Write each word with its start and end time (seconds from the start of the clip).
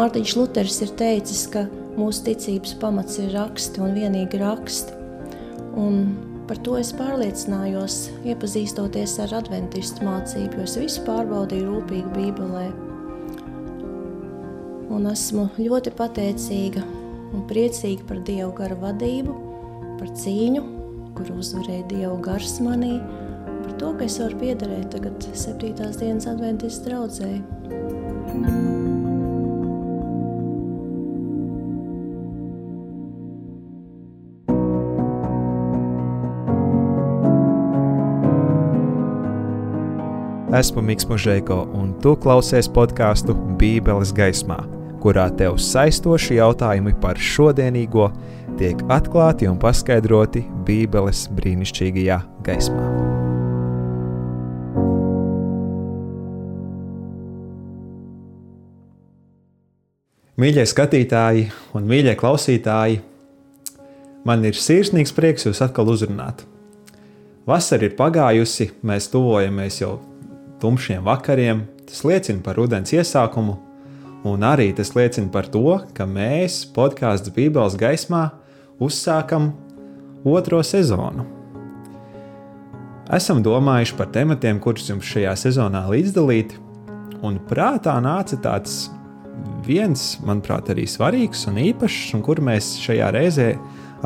Mārtiņš 0.00 0.32
Luters 0.38 0.78
ir 0.80 0.92
teicis, 0.96 1.42
ka 1.52 1.66
mūsu 1.98 2.22
ticības 2.30 2.70
pamats 2.80 3.18
ir 3.20 3.34
raksti 3.34 3.82
un 3.84 3.90
vienīgi 3.92 4.38
raksti. 4.40 4.94
Un 5.76 5.98
par 6.48 6.56
to 6.64 6.78
es 6.80 6.94
pārliecinājos, 6.96 7.98
iepazīstoties 8.24 9.18
ar 9.26 9.34
adventistu 9.42 10.06
mācību, 10.06 10.56
jo 10.56 10.64
es 10.64 10.78
visu 10.80 11.04
pārbaudīju 11.04 11.68
rūpīgi 11.68 12.14
Bībelē. 12.14 12.64
Un 14.96 15.10
esmu 15.12 15.50
ļoti 15.58 15.92
pateicīga 16.00 16.86
un 17.36 17.44
priecīga 17.52 18.08
par 18.08 18.24
Dievu 18.24 18.56
garu 18.56 18.80
vadību, 18.80 19.36
par 20.00 20.16
cīņu, 20.16 20.64
kur 21.18 21.36
uzvarēja 21.36 21.90
Dievu 21.92 22.16
gars 22.24 22.56
manī, 22.64 22.96
par 23.66 23.76
to, 23.76 23.92
ka 24.00 24.08
es 24.08 24.16
varu 24.24 24.40
piederēt 24.46 24.90
tagad 24.96 25.30
septītās 25.44 26.00
dienas 26.00 26.32
adventistu 26.32 26.88
draudzēji. 26.88 28.69
Esmu 40.50 40.82
Mikls 40.82 41.06
Mūžēko, 41.06 41.56
un 41.78 41.92
tu 42.02 42.16
klausies 42.18 42.66
podkāstu 42.74 43.36
Bībeles 43.60 44.10
gaismā, 44.10 44.56
kurā 44.98 45.28
tev 45.38 45.60
saistoši 45.62 46.40
jautājumi 46.40 46.90
par 46.98 47.20
šodienīgo 47.22 48.08
tiek 48.58 48.82
atklāti 48.90 49.46
un 49.46 49.60
paskaidroti 49.62 50.42
Bībeles 50.66 51.28
brīnišķīgajā 51.38 52.18
gaismā. 52.48 52.88
Mīļie 60.34 60.66
skatītāji 60.66 61.48
un 61.78 61.86
mīļie 61.86 62.18
klausītāji, 62.18 62.98
man 64.26 64.50
ir 64.50 64.58
sirsnīgs 64.58 65.14
prieks 65.14 65.46
jūs 65.46 65.62
atkal 65.62 65.94
uzrunāt. 65.94 66.42
Vasara 67.46 67.86
ir 67.86 67.94
pagājusi, 67.94 68.72
mēs 68.82 69.12
tuvojamies 69.14 69.84
jau 69.86 70.00
tumšiem 70.60 71.04
vakariem, 71.06 71.64
tas 71.88 72.04
liecina 72.06 72.42
par 72.44 72.58
rudens 72.60 72.92
iesākumu, 72.94 73.56
un 74.28 74.44
arī 74.44 74.70
tas 74.76 74.92
liecina 74.94 75.32
par 75.32 75.48
to, 75.48 75.80
ka 75.96 76.06
mēs 76.06 76.62
podkāstu 76.76 77.32
Bībeles 77.34 77.78
gaismā 77.80 78.28
uzsākam 78.80 79.52
otro 80.24 80.60
sezonu. 80.64 81.26
Esam 83.10 83.40
domājuši 83.42 83.96
par 83.98 84.12
tematiem, 84.14 84.60
kurus 84.62 84.86
jums 84.92 85.08
šajā 85.08 85.32
sezonā 85.40 85.82
līdzdalīt, 85.90 86.54
un 87.26 87.40
prātā 87.48 87.96
nāca 88.04 88.38
tāds 88.38 88.84
viens, 89.66 90.14
manuprāt, 90.22 90.70
arī 90.70 90.86
svarīgs 90.88 91.46
un 91.50 91.58
īpašs, 91.58 92.14
un 92.14 92.22
kur 92.24 92.40
mēs 92.44 92.76
šajā 92.84 93.10
reizē 93.16 93.50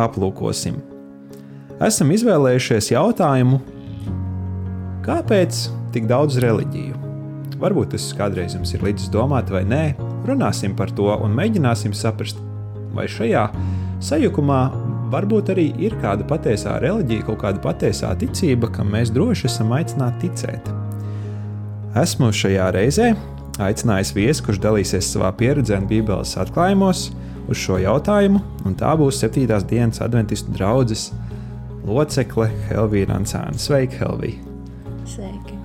aplūkosim. 0.01 0.79
Esam 1.85 2.13
izvēlējušies 2.15 2.93
jautājumu, 2.95 3.61
kāpēc 5.05 5.67
tik 5.95 6.09
daudz 6.11 6.39
reliģiju. 6.43 7.01
Varbūt 7.63 7.95
tas 7.95 8.09
kādreiz 8.19 8.57
jums 8.57 8.75
ir 8.75 8.83
līdzi 8.85 9.11
domāt, 9.15 9.53
vai 9.55 9.63
nē, 9.69 9.85
runāsim 10.29 10.75
par 10.77 10.91
to 10.95 11.09
un 11.15 11.37
mēģināsim 11.37 11.95
saprast, 11.97 12.41
vai 12.95 13.07
šajā 13.11 13.47
sajukumā 14.05 14.61
varbūt 15.15 15.53
arī 15.55 15.69
ir 15.87 15.95
kāda 16.03 16.27
patiesā 16.29 16.79
reliģija, 16.83 17.27
kaut 17.29 17.43
kāda 17.45 17.63
patiesā 17.63 18.11
ticība, 18.19 18.71
kam 18.75 18.91
mēs 18.95 19.13
droši 19.15 19.49
esam 19.51 19.75
aicināti 19.77 20.29
ticēt. 20.29 20.73
Esmu 22.01 22.33
šajā 22.35 22.71
reizē 22.75 23.13
aicinājis 23.63 24.15
viesi, 24.17 24.43
kurš 24.43 24.59
dalīsies 24.65 25.13
savā 25.15 25.31
pieredzē 25.39 25.79
un 25.79 25.87
Bībeles 25.91 26.35
atklājumos 26.43 27.07
uz 27.47 27.61
šo 27.61 27.79
jautājumu, 27.83 28.43
un 28.67 28.75
tā 28.81 28.97
būs 28.99 29.23
7. 29.23 29.47
dienas 29.71 30.03
adventistu 30.03 30.57
draugs 30.57 31.13
locekle 31.87 32.51
Helvija 32.71 33.13
Rancāna. 33.13 33.61
Sveika, 33.61 34.03
Helvija! 34.03 34.41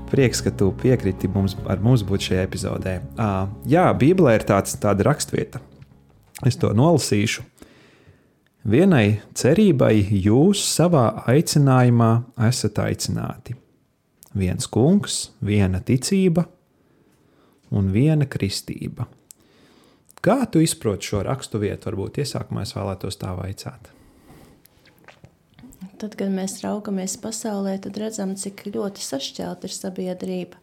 Prieks, 0.09 0.41
ka 0.41 0.51
tu 0.51 0.71
piekriti 0.81 1.29
mums, 1.29 1.53
mums 1.83 2.03
būt 2.07 2.29
šajā 2.29 2.45
epizodē. 2.47 2.95
Uh, 3.13 3.49
jā, 3.69 3.85
Bībelē 3.93 4.39
ir 4.39 4.45
tāds, 4.49 4.73
tāda 4.81 5.05
rakstvieta. 5.05 5.61
Es 6.47 6.57
to 6.57 6.71
nolasīšu. 6.73 7.43
Vienai 8.69 9.21
cerībai 9.37 9.93
jūs 10.23 10.63
savā 10.65 11.05
aicinājumā 11.29 12.09
esat 12.49 12.81
aicināti. 12.83 13.55
Viens 14.37 14.67
kungs, 14.69 15.29
viena 15.41 15.79
ticība 15.81 16.45
un 17.71 17.93
viena 17.93 18.27
kristība. 18.29 19.07
Kā 20.19 20.41
tu 20.51 20.59
izproti 20.59 21.13
šo 21.13 21.23
raksturvietu? 21.23 21.87
Varbūt 21.87 22.19
iesākumā 22.25 22.65
es 22.65 22.75
vēlētos 22.75 23.21
tā 23.21 23.31
vaicāt. 23.37 23.93
Tad, 25.99 26.13
kad 26.15 26.31
mēs 26.31 26.61
raugamies 26.63 27.17
pasaulē, 27.19 27.73
tad 27.83 27.97
redzam, 27.99 28.31
cik 28.39 28.69
ļoti 28.71 29.03
sašķelta 29.03 29.67
ir 29.67 29.73
sabiedrība. 29.75 30.59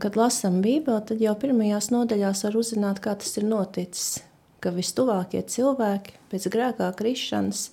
Kad 0.00 0.14
lasām 0.16 0.60
Bībeli, 0.62 1.02
tad 1.08 1.20
jau 1.20 1.34
pirmajās 1.36 1.90
nodaļās 1.90 2.44
var 2.46 2.58
uzzināt, 2.60 3.00
kā 3.02 3.16
tas 3.18 3.34
ir 3.36 3.48
noticis. 3.50 4.20
Ka 4.62 4.70
vistuvākie 4.72 5.42
cilvēki 5.42 6.14
pēc 6.30 6.46
grēkā 6.54 6.88
krišanas 6.96 7.66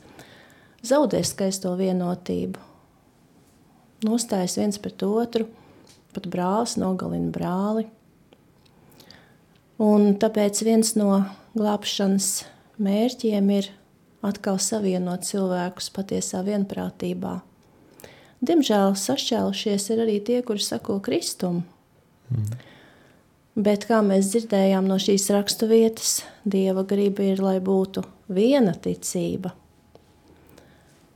zaudē 0.83 1.21
skaisto 1.23 1.71
vienotību. 1.79 2.59
Nostājas 4.03 4.57
viens 4.59 4.81
pret 4.83 5.05
otru, 5.05 5.47
pat 6.11 6.27
brālis 6.33 6.75
nogalina 6.81 7.31
brāli. 7.31 7.85
Un 9.79 10.17
tāpēc 10.19 10.59
viens 10.65 10.91
no 10.99 11.21
glābšanas 11.55 12.33
mērķiem 12.83 13.53
ir 13.55 13.71
atkal 14.23 14.59
savienot 14.61 15.25
cilvēkus 15.27 15.89
patiesā 15.93 16.43
vienprātībā. 16.47 17.39
Diemžēl 18.43 18.95
sašķēlušies 18.99 19.89
ir 19.93 20.03
arī 20.03 20.19
tie, 20.23 20.41
kuri 20.43 20.63
sako 20.63 20.97
kristumu. 21.03 21.63
Mm. 22.31 22.55
Bet, 23.53 23.85
kā 23.85 23.99
mēs 24.01 24.31
dzirdējām 24.33 24.87
no 24.89 24.97
šīs 24.97 25.29
rakstu 25.35 25.69
vietas, 25.69 26.23
Dieva 26.43 26.81
griba 26.89 27.23
ir, 27.27 27.43
lai 27.43 27.59
būtu 27.61 28.01
viena 28.33 28.73
ticība. 28.73 29.53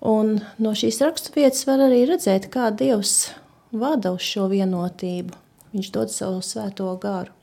Un 0.06 0.38
no 0.62 0.76
šīs 0.78 1.02
rakstu 1.02 1.34
vietas 1.34 1.66
var 1.66 1.82
arī 1.88 2.04
redzēt, 2.06 2.52
kā 2.54 2.70
Dievs 2.70 3.32
vada 3.74 4.14
uz 4.14 4.22
šo 4.22 4.46
vienotību. 4.52 5.34
Viņš 5.74 5.90
dod 5.96 6.14
savu 6.14 6.44
svēto 6.46 6.92
garu, 7.02 7.34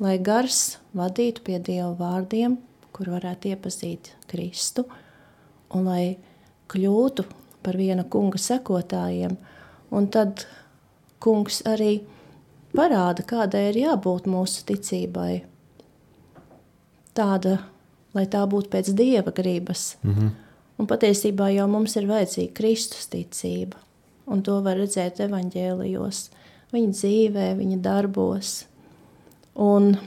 lai 0.00 0.16
gars 0.22 0.78
vadītu 0.96 1.42
pie 1.44 1.58
Dieva 1.58 1.90
vārdiem, 1.98 2.56
kur 3.02 3.16
varētu 3.16 3.50
iepazīt 3.50 4.12
Kristu, 4.30 4.84
un 5.74 5.88
lai 5.90 6.04
kļūtu 6.70 7.24
par 7.66 7.74
viena 7.74 8.04
kunga 8.06 8.38
sekotājiem. 8.38 9.34
Un 9.90 10.06
tad 10.14 10.44
kungs 11.22 11.64
arī 11.66 11.96
parāda, 12.70 13.24
kādai 13.26 13.64
ir 13.72 13.80
jābūt 13.80 14.28
mūsu 14.30 14.62
ticībai. 14.70 15.42
Tāda, 17.18 17.56
lai 18.14 18.24
tā 18.30 18.44
būtu 18.46 18.70
pēc 18.70 18.92
dieva 18.94 19.34
gribas. 19.34 19.96
Mm 20.02 20.14
-hmm. 20.14 20.30
Un 20.78 20.86
patiesībā 20.86 21.50
jau 21.54 21.66
mums 21.68 21.96
ir 21.96 22.06
vajadzīga 22.06 22.54
Kristus 22.54 23.06
ticība. 23.06 23.76
Un 24.26 24.42
to 24.42 24.60
var 24.60 24.76
redzēt 24.76 25.20
evaņģēlijos, 25.20 26.30
viņa 26.72 26.92
dzīvē, 26.92 27.56
viņa 27.56 27.80
darbos. 27.80 28.64
Un 29.54 29.98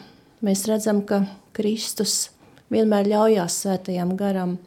mēs 0.41 0.65
redzam, 0.67 1.01
ka 1.05 1.25
Kristus 1.53 2.29
vienmēr 2.73 3.09
ļaujās 3.11 3.59
svētajam 3.63 4.15
garam. 4.19 4.57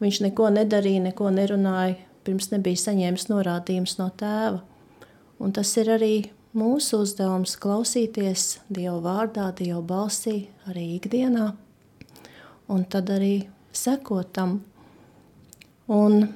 Viņš 0.00 0.20
neko 0.24 0.48
nedarīja, 0.54 1.04
neko 1.10 1.30
nerunāja, 1.34 1.98
pirms 2.24 2.50
nebija 2.52 2.80
saņēmis 2.80 3.28
norādījumus 3.30 3.96
no 4.00 4.08
tēva. 4.16 4.60
Un 5.40 5.54
tas 5.56 5.70
ir 5.80 5.90
arī 5.92 6.14
mūsu 6.56 7.02
uzdevums 7.04 7.56
klausīties 7.60 8.58
Dieva 8.68 8.98
vārdā, 9.04 9.50
Dieva 9.56 9.80
balsī, 9.84 10.48
arī 10.68 10.96
ikdienā, 10.98 11.52
un 12.68 12.84
tad 12.90 13.12
arī 13.14 13.34
sekot 13.72 14.32
tam. 14.36 14.60
Un 15.90 16.28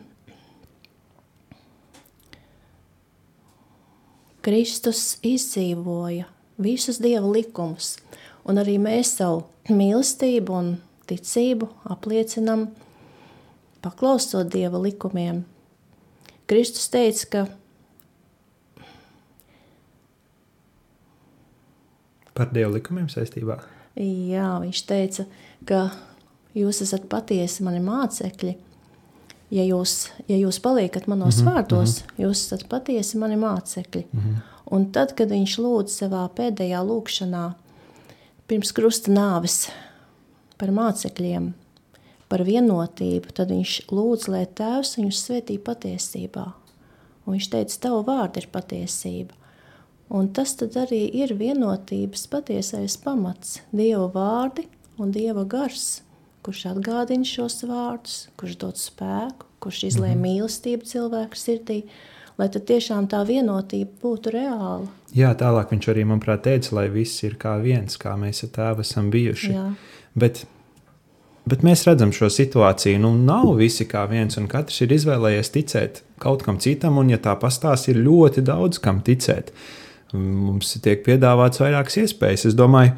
Kristus 4.45 5.19
izdzīvoja 5.25 6.27
visus 6.61 6.99
Dieva 7.01 7.31
likumus, 7.33 7.97
un 8.45 8.61
arī 8.61 8.79
mēs 8.83 9.17
savu 9.19 9.45
mīlestību 9.69 10.55
un 10.55 10.77
ticību 11.09 11.69
apliecinam, 11.93 12.69
paklausot 13.85 14.53
Dieva 14.53 14.81
likumiem. 14.81 15.45
Kristus 16.49 16.89
teica, 16.93 17.27
ka 17.31 17.47
par 22.35 22.53
Dieva 22.53 22.73
likumiem 22.75 23.09
saistībā. 23.13 23.61
Jā, 24.01 24.59
viņš 24.61 24.85
teica, 24.89 25.27
ka 25.69 25.87
jūs 26.57 26.83
esat 26.85 27.07
patiesi 27.11 27.65
mani 27.67 27.83
mācekļi. 27.85 28.57
Ja 29.55 29.63
jūs, 29.69 30.09
ja 30.27 30.37
jūs 30.41 30.59
paliekat 30.59 31.07
manos 31.07 31.39
mm 31.39 31.47
-hmm, 31.47 31.53
vārdos, 31.53 32.01
mm 32.01 32.07
-hmm. 32.07 32.25
jūs 32.25 32.47
esat 32.47 32.69
patiesi 32.69 33.19
mani 33.19 33.37
mācekļi. 33.37 34.07
Mm 34.13 34.21
-hmm. 34.21 34.41
Un 34.75 34.91
tad, 34.93 35.13
kad 35.15 35.29
viņš 35.29 35.59
lūdz 35.59 35.91
savā 36.01 36.29
pēdējā 36.37 36.81
lūkšanā, 36.83 37.53
pirms 38.55 38.71
krusta 38.71 39.11
nāves 39.11 39.65
par 40.61 40.71
mācekļiem, 40.71 41.49
par 42.31 42.45
vienotību, 42.47 43.33
tad 43.35 43.51
viņš 43.51 43.73
lūdz, 43.91 44.29
lai 44.31 44.45
Tēvs 44.47 44.93
viņus 44.95 45.23
svētī 45.25 45.57
patiesībā. 45.59 46.45
Un 47.25 47.35
viņš 47.35 47.49
teica, 47.51 47.81
tavu 47.89 48.05
vārdu 48.07 48.39
ir 48.39 48.47
patiesība. 48.55 49.35
Un 50.15 50.29
tas 50.37 50.53
tad 50.61 50.79
arī 50.79 51.03
ir 51.19 51.35
vienotības 51.35 52.29
patiesais 52.31 52.95
pamats, 53.03 53.57
Dieva 53.75 54.07
vārdi 54.15 54.69
un 55.03 55.11
Dieva 55.11 55.43
gars, 55.43 56.05
kurš 56.47 56.69
atgādina 56.77 57.27
šos 57.27 57.65
vārdus, 57.67 58.29
kurš 58.39 58.59
dod 58.63 58.79
spēku, 58.79 59.51
kurš 59.59 59.89
izlēja 59.91 60.15
mm 60.15 60.23
-hmm. 60.23 60.31
mīlestību 60.31 60.93
cilvēku 60.93 61.43
sirdī, 61.43 61.83
lai 62.39 62.49
tad 62.55 62.71
tiešām 62.71 63.11
tā 63.11 63.27
vienotība 63.27 63.91
būtu 63.99 64.31
reāla. 64.39 64.87
Jā, 65.15 65.31
tālāk 65.39 65.71
viņš 65.71 65.91
arī, 65.93 66.03
manuprāt, 66.11 66.43
teica, 66.47 66.73
lai 66.81 66.89
viss 66.91 67.23
ir 67.23 67.37
kā 67.39 67.55
viens, 67.63 67.99
kā 68.01 68.17
mēs 68.19 68.43
ar 68.47 68.51
tēvu 68.57 68.83
esam 68.83 69.13
bijuši. 69.15 69.53
Jā. 69.55 69.69
Bet 70.19 70.43
Bet 71.45 71.61
mēs 71.61 71.83
redzam 71.85 72.09
šo 72.15 72.31
situāciju. 72.33 73.03
Nu, 73.03 73.11
nav 73.21 73.51
visi 73.59 73.85
kā 73.85 74.07
viens, 74.09 74.39
un 74.41 74.47
katrs 74.49 74.81
ir 74.81 74.95
izvēlējies 74.97 75.53
ticēt 75.53 76.01
kaut 76.23 76.45
kam 76.47 76.57
citam, 76.63 76.97
un, 77.03 77.11
ja 77.13 77.19
tā 77.21 77.35
pastāv, 77.37 77.77
ir 77.93 78.01
ļoti 78.01 78.45
daudz 78.47 78.81
kam 78.81 79.03
ticēt. 79.05 79.53
Mums 80.15 80.73
tiek 80.81 81.05
piedāvāts 81.05 81.61
vairākas 81.61 81.99
iespējas. 82.01 82.47
Es 82.49 82.57
domāju, 82.57 82.95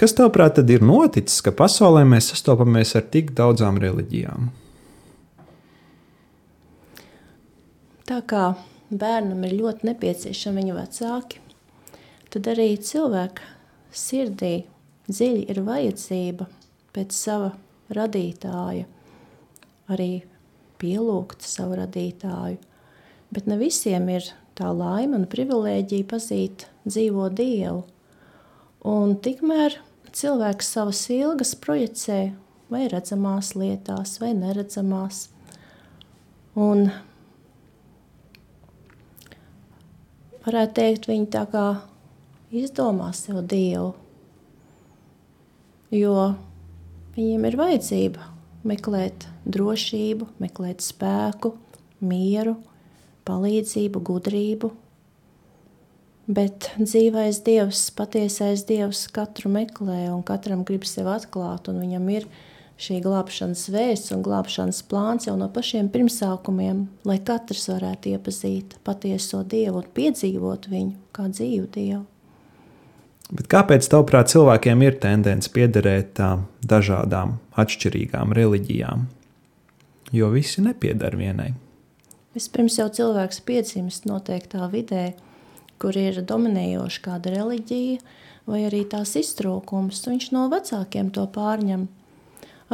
kas 0.00 0.16
tavāprāt 0.16 0.62
ir 0.64 0.84
noticis, 0.86 1.42
ka 1.44 1.52
pasaulē 1.52 2.06
mēs 2.08 2.30
sastopamies 2.32 2.94
ar 2.96 3.04
tik 3.12 3.34
daudzām 3.36 3.76
reliģijām? 3.82 4.48
Tā 8.08 8.20
kā 8.28 8.46
bērnam 8.88 9.44
ir 9.44 9.58
ļoti 9.60 9.90
nepieciešami 9.90 10.62
viņa 10.62 10.78
vecāki, 10.78 11.43
tad 12.34 12.48
arī 12.50 12.72
cilvēka 12.82 13.46
sirdī 13.94 14.64
dziļi 15.06 15.44
ir 15.52 15.60
vajadzība 15.62 16.48
pēc 16.94 17.14
sava 17.14 17.52
radītāja, 17.94 18.88
arī 19.86 20.24
pielūgt 20.82 21.46
savu 21.46 21.78
radītāju. 21.78 22.58
Bet 23.34 23.46
ne 23.50 23.58
visiem 23.60 24.08
ir 24.10 24.26
tā 24.58 24.70
laime 24.74 25.20
un 25.20 25.28
privilēģija 25.30 26.08
pazīt 26.10 26.66
dzīvo 26.86 27.30
Dievu. 27.38 27.84
Un 28.90 29.14
tikmēr 29.22 29.78
cilvēks 30.14 30.74
savas 30.76 31.06
ilgas 31.14 31.54
projicē 31.58 32.18
vai 32.70 32.84
redzamās 32.90 33.54
lietās, 33.58 34.18
vai 34.22 34.34
neredzamās. 34.36 35.28
Un 36.58 36.88
varētu 40.44 40.80
teikt, 40.82 41.10
viņi 41.10 41.30
tā 41.34 41.46
kā 41.50 41.66
izdomā 42.62 43.10
sev 43.16 43.42
Dievu. 43.50 43.92
Jo 45.94 46.34
Viņiem 47.14 47.44
ir 47.46 47.54
vajadzība 47.54 48.24
meklēt 48.66 49.28
drošību, 49.46 50.26
meklēt 50.42 50.82
spēku, 50.82 51.52
mieru, 52.02 52.56
palīdzību, 53.28 54.00
gudrību. 54.08 54.72
Bet 56.26 56.72
dzīvais 56.80 57.38
Dievs, 57.46 57.84
patiesais 57.94 58.64
Dievs 58.66 59.04
katru 59.14 59.52
meklē 59.54 60.08
un 60.10 60.24
katram 60.26 60.64
grib 60.66 60.88
sevi 60.90 61.12
atklāt, 61.12 61.68
un 61.70 61.78
viņam 61.84 62.08
ir 62.16 62.26
šī 62.82 62.98
glābšanas 63.04 63.68
vēsts 63.70 64.10
un 64.16 64.24
glābšanas 64.26 64.80
plāns 64.90 65.28
jau 65.28 65.36
no 65.38 65.46
pašiem 65.54 65.92
pirmsākumiem, 65.94 66.88
lai 67.06 67.20
katrs 67.22 67.68
varētu 67.70 68.16
iepazīt 68.16 68.74
patieso 68.82 69.44
Dievu 69.46 69.84
un 69.84 69.94
piedzīvot 70.00 70.66
viņu 70.72 71.14
kā 71.14 71.28
dzīvu 71.30 71.70
Dievu. 71.78 72.02
Bet 73.32 73.48
kāpēc, 73.48 73.86
tavuprāt, 73.88 74.28
cilvēkiem 74.34 74.82
ir 74.84 74.98
tendence 75.00 75.48
piederēt 75.52 76.20
dažādām, 76.68 77.38
atšķirīgām 77.56 78.34
reliģijām? 78.36 79.06
Jo 80.14 80.28
visi 80.34 80.62
nepieder 80.62 81.16
vienai. 81.16 81.54
Vispirms 82.36 82.76
jau 82.76 82.90
cilvēks 82.92 83.40
piedzimst 83.46 84.04
noteiktā 84.10 84.68
vidē, 84.70 85.14
kur 85.80 85.96
ir 85.96 86.20
dominējoša 86.26 87.02
kāda 87.04 87.32
reliģija, 87.32 88.00
vai 88.50 88.64
arī 88.68 88.82
tās 88.90 89.14
iztrūkums. 89.16 90.02
Viņš 90.10 90.30
no 90.34 90.48
vecākiem 90.52 91.12
to 91.14 91.24
pārņem. 91.30 91.86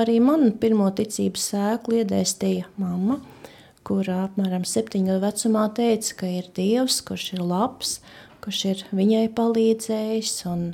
Arī 0.00 0.17
man 0.23 0.50
pirmo 0.62 0.88
ticības 0.96 1.44
sēklu 1.53 2.00
iedēstīja 2.03 2.70
mamma, 2.81 3.20
kurā 3.87 4.25
apmēram 4.26 4.67
septiņu 4.67 5.12
gadu 5.12 5.25
vecumā 5.26 5.69
teica, 5.76 6.17
ka 6.23 6.31
ir 6.41 6.50
Dievs, 6.56 7.00
kurš 7.06 7.32
ir 7.37 7.44
labs 7.44 7.99
kurš 8.45 8.65
ir 8.71 8.85
viņai 8.97 9.29
palīdzējis 9.37 10.35
un 10.51 10.67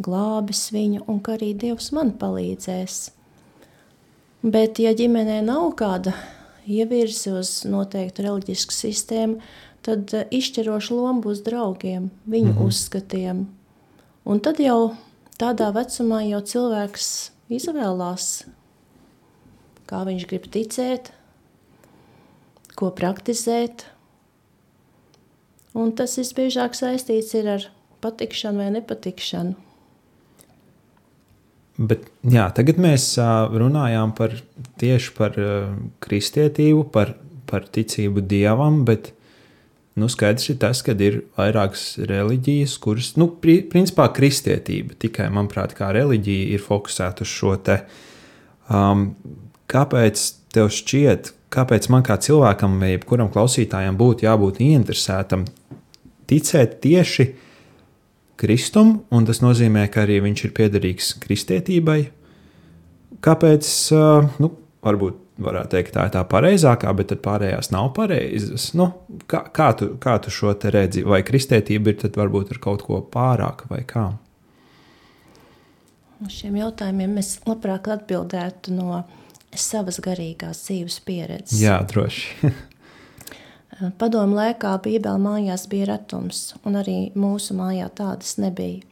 glābis 0.00 0.68
viņu, 0.74 1.04
un 1.10 1.20
ka 1.24 1.36
arī 1.36 1.52
Dievs 1.54 1.90
man 1.96 2.14
palīdzēs. 2.20 3.10
Bet, 4.40 4.80
ja 4.80 4.94
ģimenē 4.96 5.42
nav 5.44 5.74
kāda 5.76 6.14
ievirzi 6.64 7.34
uz 7.36 7.50
noteiktu 7.68 8.24
reliģisku 8.24 8.72
sistēmu, 8.72 9.40
tad 9.84 10.14
eh, 10.16 10.26
izšķiroša 10.32 10.96
loma 10.96 11.24
būs 11.24 11.42
draugiem, 11.44 12.10
viņu 12.26 12.52
mm 12.52 12.56
-hmm. 12.56 12.66
uzskatiem. 12.66 13.46
Un 14.24 14.40
tad 14.40 14.60
jau 14.60 14.96
tādā 15.40 15.70
vecumā 15.72 16.22
jau 16.28 16.40
cilvēks 16.40 17.30
izvēlās, 17.48 18.44
kā 19.88 20.04
viņš 20.06 20.26
grib 20.30 20.46
ticēt, 20.52 21.12
ko 22.76 22.90
praktizēt, 22.90 23.84
Un 25.78 25.92
tas 25.94 26.16
visbiežāk 26.18 26.74
saistīts 26.74 27.34
ar 27.38 27.68
patikšanu 28.02 28.64
vai 28.64 28.70
nepatikšanu. 28.74 29.54
Bet, 31.80 32.10
jā, 32.26 32.44
tagad 32.52 32.80
mēs 32.82 33.14
runājām 33.56 34.10
par, 34.16 34.34
tieši 34.82 35.14
par 35.16 35.38
kristietību, 36.04 36.82
par, 36.92 37.14
par 37.48 37.64
ticību 37.72 38.20
dievam, 38.28 38.82
bet 38.84 39.14
nu, 39.96 40.10
skaidrs 40.12 40.50
ir 40.52 40.58
tas, 40.60 40.82
ka 40.84 40.92
ir 41.00 41.22
vairākas 41.38 41.94
reliģijas, 42.10 42.76
kuras, 42.84 43.14
nu, 43.20 43.30
principā 43.40 44.10
kristietība 44.12 44.98
tikai, 45.00 45.30
manuprāt, 45.32 45.72
kā 45.78 45.88
reliģija 45.96 46.50
ir 46.52 46.64
fokusēta 46.66 47.24
uz 47.24 47.32
šo 47.32 47.54
te. 47.64 47.80
Um, 48.68 49.14
kāpēc 49.70 50.26
tev 50.52 50.68
šķiet, 50.74 51.32
kāpēc 51.50 51.88
man 51.92 52.04
kā 52.06 52.16
cilvēkam 52.22 52.78
vai 52.80 52.94
jebkuram 52.94 53.30
klausītājam 53.32 53.98
būtu 54.00 54.26
jābūt 54.26 54.60
ieinteresētam 54.64 55.46
ticēt 56.30 56.78
tieši 56.84 57.30
Kristum, 58.40 59.02
un 59.12 59.26
tas 59.28 59.42
nozīmē, 59.44 59.84
ka 59.92 60.06
arī 60.06 60.20
viņš 60.24 60.44
ir 60.46 60.52
piederīgs 60.56 61.10
kristietībai. 61.20 61.98
Kāpēc? 63.20 63.66
Nu, 64.40 64.54
varbūt 64.86 65.18
varētu 65.44 65.74
teikt, 65.74 65.92
tā 65.96 66.06
ir 66.08 66.14
tā 66.14 66.22
pareizākā, 66.28 66.92
bet 66.96 67.10
tad 67.12 67.20
pārējās 67.24 67.70
nav 67.74 67.90
pareizas. 67.96 68.70
Nu, 68.78 68.90
kā, 69.30 69.42
kā, 69.52 69.70
tu, 69.76 69.92
kā 70.00 70.16
tu 70.24 70.32
šo 70.32 70.54
te 70.60 70.72
redzi? 70.72 71.04
Vai 71.04 71.20
kristietība 71.26 71.92
ir 71.92 72.16
varbūt 72.16 72.54
ar 72.54 72.62
kaut 72.64 72.84
ko 72.86 73.02
pārāku 73.12 73.68
vai 73.72 73.82
kā? 73.88 74.08
Uz 76.20 76.36
šiem 76.36 76.58
jautājumiem 76.60 77.16
es 77.20 77.38
labprāt 77.48 77.88
atbildētu 77.88 78.74
no 78.76 79.02
savas 79.56 80.00
garīgās 80.02 80.64
dzīves 80.66 81.00
pieredzes. 81.06 81.58
Jā, 81.60 81.80
droši. 81.88 82.50
Padomu 84.00 84.36
laikā 84.36 84.74
Bībele 84.84 85.18
mājās 85.22 85.64
bija 85.70 85.94
retums, 85.94 86.50
un 86.68 86.76
arī 86.76 86.98
mūsu 87.16 87.56
mājā 87.56 87.88
tādas 87.96 88.36
nebija. 88.42 88.84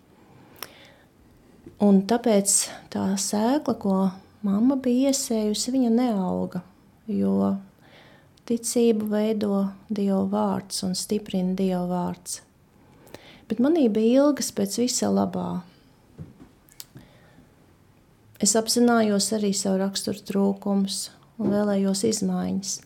Un 1.84 2.00
tāpēc 2.10 2.54
tā 2.90 3.04
sēkla, 3.20 3.74
ko 3.78 3.96
mamma 4.42 4.78
bija 4.82 5.12
iesējusi, 5.12 5.74
viņa 5.76 5.90
neauga, 5.94 6.62
jo 7.06 7.52
ticību 8.48 9.10
veido 9.12 9.68
Dieva 9.92 10.24
vārds 10.32 10.82
un 10.88 10.96
stiprina 10.98 11.54
Dieva 11.58 11.84
vārds. 11.90 12.40
Bet 13.48 13.60
manī 13.62 13.86
bija 13.92 14.24
ilgas 14.24 14.50
pēc 14.56 14.80
visa 14.82 15.12
labā. 15.12 15.60
Es 18.42 18.54
apzinājos 18.58 19.32
arī 19.34 19.50
savu 19.56 19.80
raksturu 19.80 20.22
trūkumus 20.28 21.08
un 21.38 21.50
vēlējos 21.54 22.04
izmaiņas. 22.06 22.76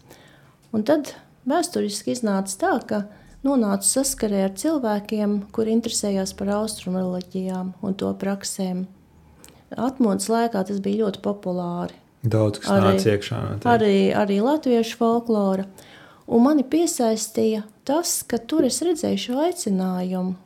Un 0.73 0.87
tad 0.89 1.13
Vēsturiski 1.49 2.15
iznāca 2.15 2.55
tā, 2.61 2.73
ka 2.87 2.99
nonāca 3.43 3.87
saskarē 3.87 4.45
ar 4.47 4.53
cilvēkiem, 4.59 5.39
kuri 5.55 5.75
interesējās 5.75 6.37
par 6.39 6.53
austrumu 6.61 7.01
reliģijām 7.01 7.73
un 7.83 7.97
to 7.99 8.13
praksēm. 8.19 8.85
Atmodas 9.73 10.29
laikā 10.31 10.63
tas 10.69 10.79
bija 10.85 11.07
ļoti 11.07 11.23
populāri. 11.25 11.99
Daudz 12.23 12.63
kas 12.63 12.71
arī, 12.77 12.93
nāca 12.93 13.17
iekšā. 13.17 13.41
Arī, 13.67 13.97
arī 14.15 14.39
latviešu 14.45 15.01
folklora. 15.01 15.67
Un 16.31 16.45
mani 16.45 16.63
piesaistīja 16.63 17.65
tas, 17.89 18.21
ka 18.23 18.39
tur 18.39 18.69
es 18.69 18.79
redzēju 18.87 19.23
šo 19.25 19.41
aicinājumu 19.49 20.37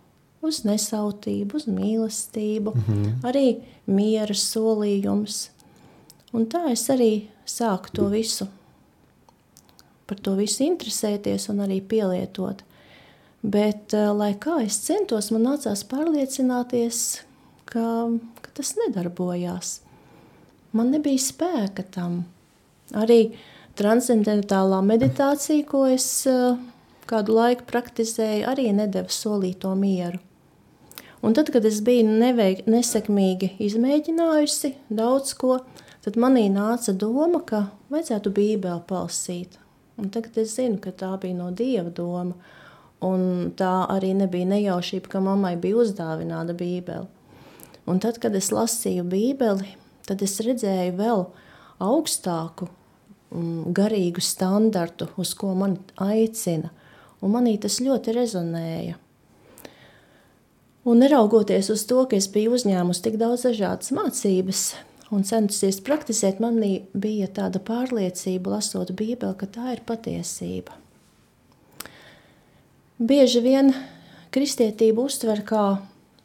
uz 0.42 0.64
nesautību, 0.64 1.56
uz 1.56 1.66
mīlestību, 1.66 2.74
mm 2.74 2.82
-hmm. 2.88 3.14
arī 3.22 3.60
miera 3.86 4.34
solījums. 4.34 5.50
Un 6.32 6.46
tā 6.46 6.70
es 6.70 6.90
arī 6.90 7.26
sāku 7.46 7.90
to 7.92 8.08
visu 8.08 8.46
par 10.06 10.18
to 10.22 10.36
visu 10.38 10.64
interesēties 10.66 11.48
un 11.50 11.64
arī 11.66 11.80
pielietot. 11.82 12.62
Bet, 13.42 13.94
eh, 13.94 14.10
lai 14.14 14.34
kā 14.34 14.60
es 14.64 14.78
centos, 14.86 15.30
man 15.30 15.44
nācās 15.46 15.84
pārliecināties, 15.86 17.02
ka, 17.64 17.86
ka 18.42 18.54
tas 18.54 18.74
nedarbojās. 18.86 19.80
Man 20.72 20.90
nebija 20.90 21.18
spēka 21.18 21.84
tam. 21.90 22.24
Arī 22.94 23.34
transcendentālā 23.76 24.80
meditācija, 24.86 25.66
ko 25.66 25.84
es 25.90 26.26
uh, 26.30 26.56
kādu 27.10 27.36
laiku 27.36 27.66
praktizēju, 27.68 28.46
arī 28.50 28.70
nedeva 28.74 29.12
solīto 29.12 29.74
mieru. 29.78 30.20
Un 31.24 31.34
tad, 31.34 31.50
kad 31.50 31.64
es 31.66 31.80
biju 31.82 32.06
neveik, 32.06 32.66
nesekmīgi 32.70 33.56
izmēģinājusi 33.66 34.74
daudz 34.94 35.32
ko, 35.40 35.60
tad 36.04 36.18
manī 36.20 36.46
nāca 36.52 36.94
doma, 36.94 37.40
ka 37.42 37.64
vajadzētu 37.90 38.30
bībeli 38.36 38.84
palasīt. 38.86 39.56
Un 39.96 40.12
tagad 40.12 40.36
es 40.42 40.52
zinu, 40.58 40.76
ka 40.82 40.92
tā 40.92 41.14
bija 41.20 41.38
no 41.38 41.48
Dieva 41.56 41.90
doma. 41.90 42.36
Un 43.04 43.50
tā 43.56 43.72
arī 43.92 44.12
nebija 44.16 44.48
nejaušība, 44.48 45.10
ka 45.12 45.20
mammai 45.24 45.54
bija 45.60 45.82
uzdāvināta 45.82 46.56
Bībele. 46.56 47.08
Un 47.86 48.00
tad, 48.02 48.20
kad 48.20 48.34
es 48.34 48.50
lasīju 48.52 49.04
Bībeli, 49.08 49.74
tad 50.08 50.22
es 50.24 50.38
redzēju 50.42 50.96
vēl 50.98 51.26
augstāku 51.82 52.68
um, 52.68 53.66
garīgu 53.76 54.22
standartu, 54.24 55.10
uz 55.20 55.34
ko 55.38 55.52
man 55.58 55.78
aicina. 56.02 56.72
Un 57.24 57.32
manī 57.32 57.56
tas 57.60 57.80
ļoti 57.80 58.14
rezonēja. 58.16 58.98
Un 60.86 61.00
neraugoties 61.02 61.70
uz 61.74 61.82
to, 61.88 62.04
ka 62.06 62.18
es 62.18 62.28
biju 62.30 62.52
uzņēmusi 62.54 63.02
tik 63.02 63.16
daudz 63.18 63.42
dažādas 63.48 63.90
mācības, 63.96 64.60
un 65.10 65.24
centusies 65.26 65.80
praktizēt, 65.82 66.38
manī 66.42 66.84
bija 66.94 67.26
tāda 67.40 67.58
pārliecība, 67.62 68.52
lasot 68.54 68.92
Bībeli, 68.94 69.34
ka 69.38 69.48
tā 69.50 69.72
ir 69.74 69.82
patiesība. 69.86 70.76
Bieži 73.02 73.42
vien 73.42 73.74
kristietību 74.32 75.08
uztver 75.10 75.42
kā 75.46 75.64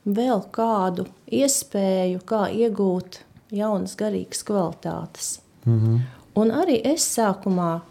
vēl 0.06 0.46
kādu 0.54 1.08
iespēju, 1.32 2.22
kā 2.26 2.46
iegūt 2.54 3.24
jaunas 3.52 3.98
garīgas 3.98 4.46
kvalitātes. 4.46 5.40
Mm 5.66 5.80
-hmm. 5.80 6.00
Un 6.36 6.52
arī 6.52 6.80
es 6.84 7.18
sākumā 7.18 7.82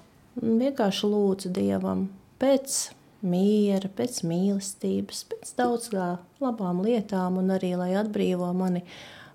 vienkārši 0.40 1.06
lūdzu 1.06 1.52
Dievam 1.52 2.08
pēc 2.40 2.78
miera, 3.26 3.90
pēc 3.96 4.22
mīlestības, 4.26 5.24
pēc 5.30 5.52
daudzām 5.58 6.20
labām 6.40 6.80
lietām, 6.84 7.38
un 7.40 7.52
arī 7.56 7.74
lai 7.78 7.92
atbrīvo 8.00 8.48
mani 8.56 8.82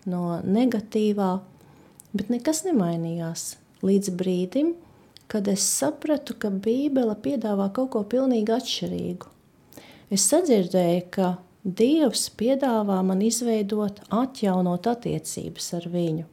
no 0.10 0.40
negatīvā, 0.42 1.30
bet 2.16 2.34
nekas 2.34 2.64
nemainījās. 2.66 3.56
Līdz 3.86 4.12
brīdim, 4.18 4.74
kad 5.30 5.48
es 5.52 5.66
sapratu, 5.68 6.34
ka 6.40 6.50
Bībele 6.50 7.16
piedāvā 7.22 7.70
kaut 7.76 7.92
ko 7.94 8.04
pilnīgi 8.10 8.54
atšķirīgu. 8.56 9.32
Es 10.14 10.26
sadzirdēju, 10.32 11.04
ka 11.14 11.36
Dievs 11.66 12.28
piedāvā 12.38 13.00
man 13.02 13.24
izveidot, 13.26 14.04
atjaunot 14.14 14.86
attiecības 14.86 15.72
ar 15.80 15.88
viņu. 15.90 16.28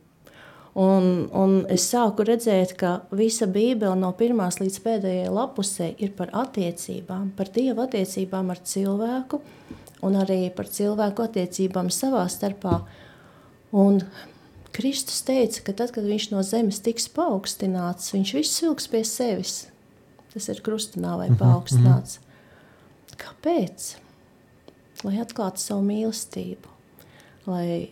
Un, 0.73 1.26
un 1.37 1.59
es 1.69 1.85
sāku 1.91 2.25
redzēt, 2.25 2.73
ka 2.81 3.02
visa 3.12 3.45
Bībele 3.45 3.93
no 4.00 4.09
pirmās 4.17 4.57
līdz 4.57 4.79
pēdējai 4.81 5.33
lapusē 5.33 5.91
ir 6.00 6.14
par 6.17 6.33
attiecībām, 6.33 7.35
par 7.37 7.50
Dieva 7.52 7.85
attiecībām 7.85 8.55
ar 8.55 8.62
cilvēku 8.64 9.43
un 10.02 10.17
arī 10.17 10.47
par 10.57 10.71
cilvēku 10.73 11.26
attiecībām 11.26 11.93
savā 11.93 12.25
starpā. 12.33 12.81
Un 13.76 14.00
Kristus 14.73 15.21
teica, 15.29 15.61
ka 15.67 15.76
tad, 15.76 15.93
kad 15.93 16.09
viņš 16.09 16.31
no 16.33 16.41
zemes 16.47 16.81
tiks 16.81 17.11
paaugstināts, 17.12 18.14
viņš 18.17 18.35
viss 18.38 18.64
vilks 18.64 18.88
pie 18.88 19.05
sevis. 19.05 19.57
Tas 20.33 20.49
ir 20.49 20.62
krustunā 20.64 21.19
vai 21.21 21.29
mhm, 21.29 21.38
paaugstināts. 21.43 22.23
Kāpēc? 23.21 23.91
Lai 25.05 25.19
atklātu 25.21 25.61
savu 25.61 25.85
mīlestību, 25.85 26.71
lai 27.50 27.91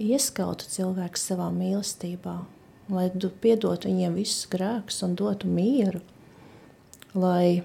ieskautu 0.00 0.66
cilvēku 0.70 1.20
savā 1.20 1.50
mīlestībā, 1.54 2.36
lai 2.90 3.06
piedotu 3.42 3.90
viņiem 3.90 4.16
visus 4.18 4.48
grēkus 4.50 5.02
un 5.06 5.14
dotu 5.18 5.50
mieru, 5.50 6.00
lai 7.14 7.62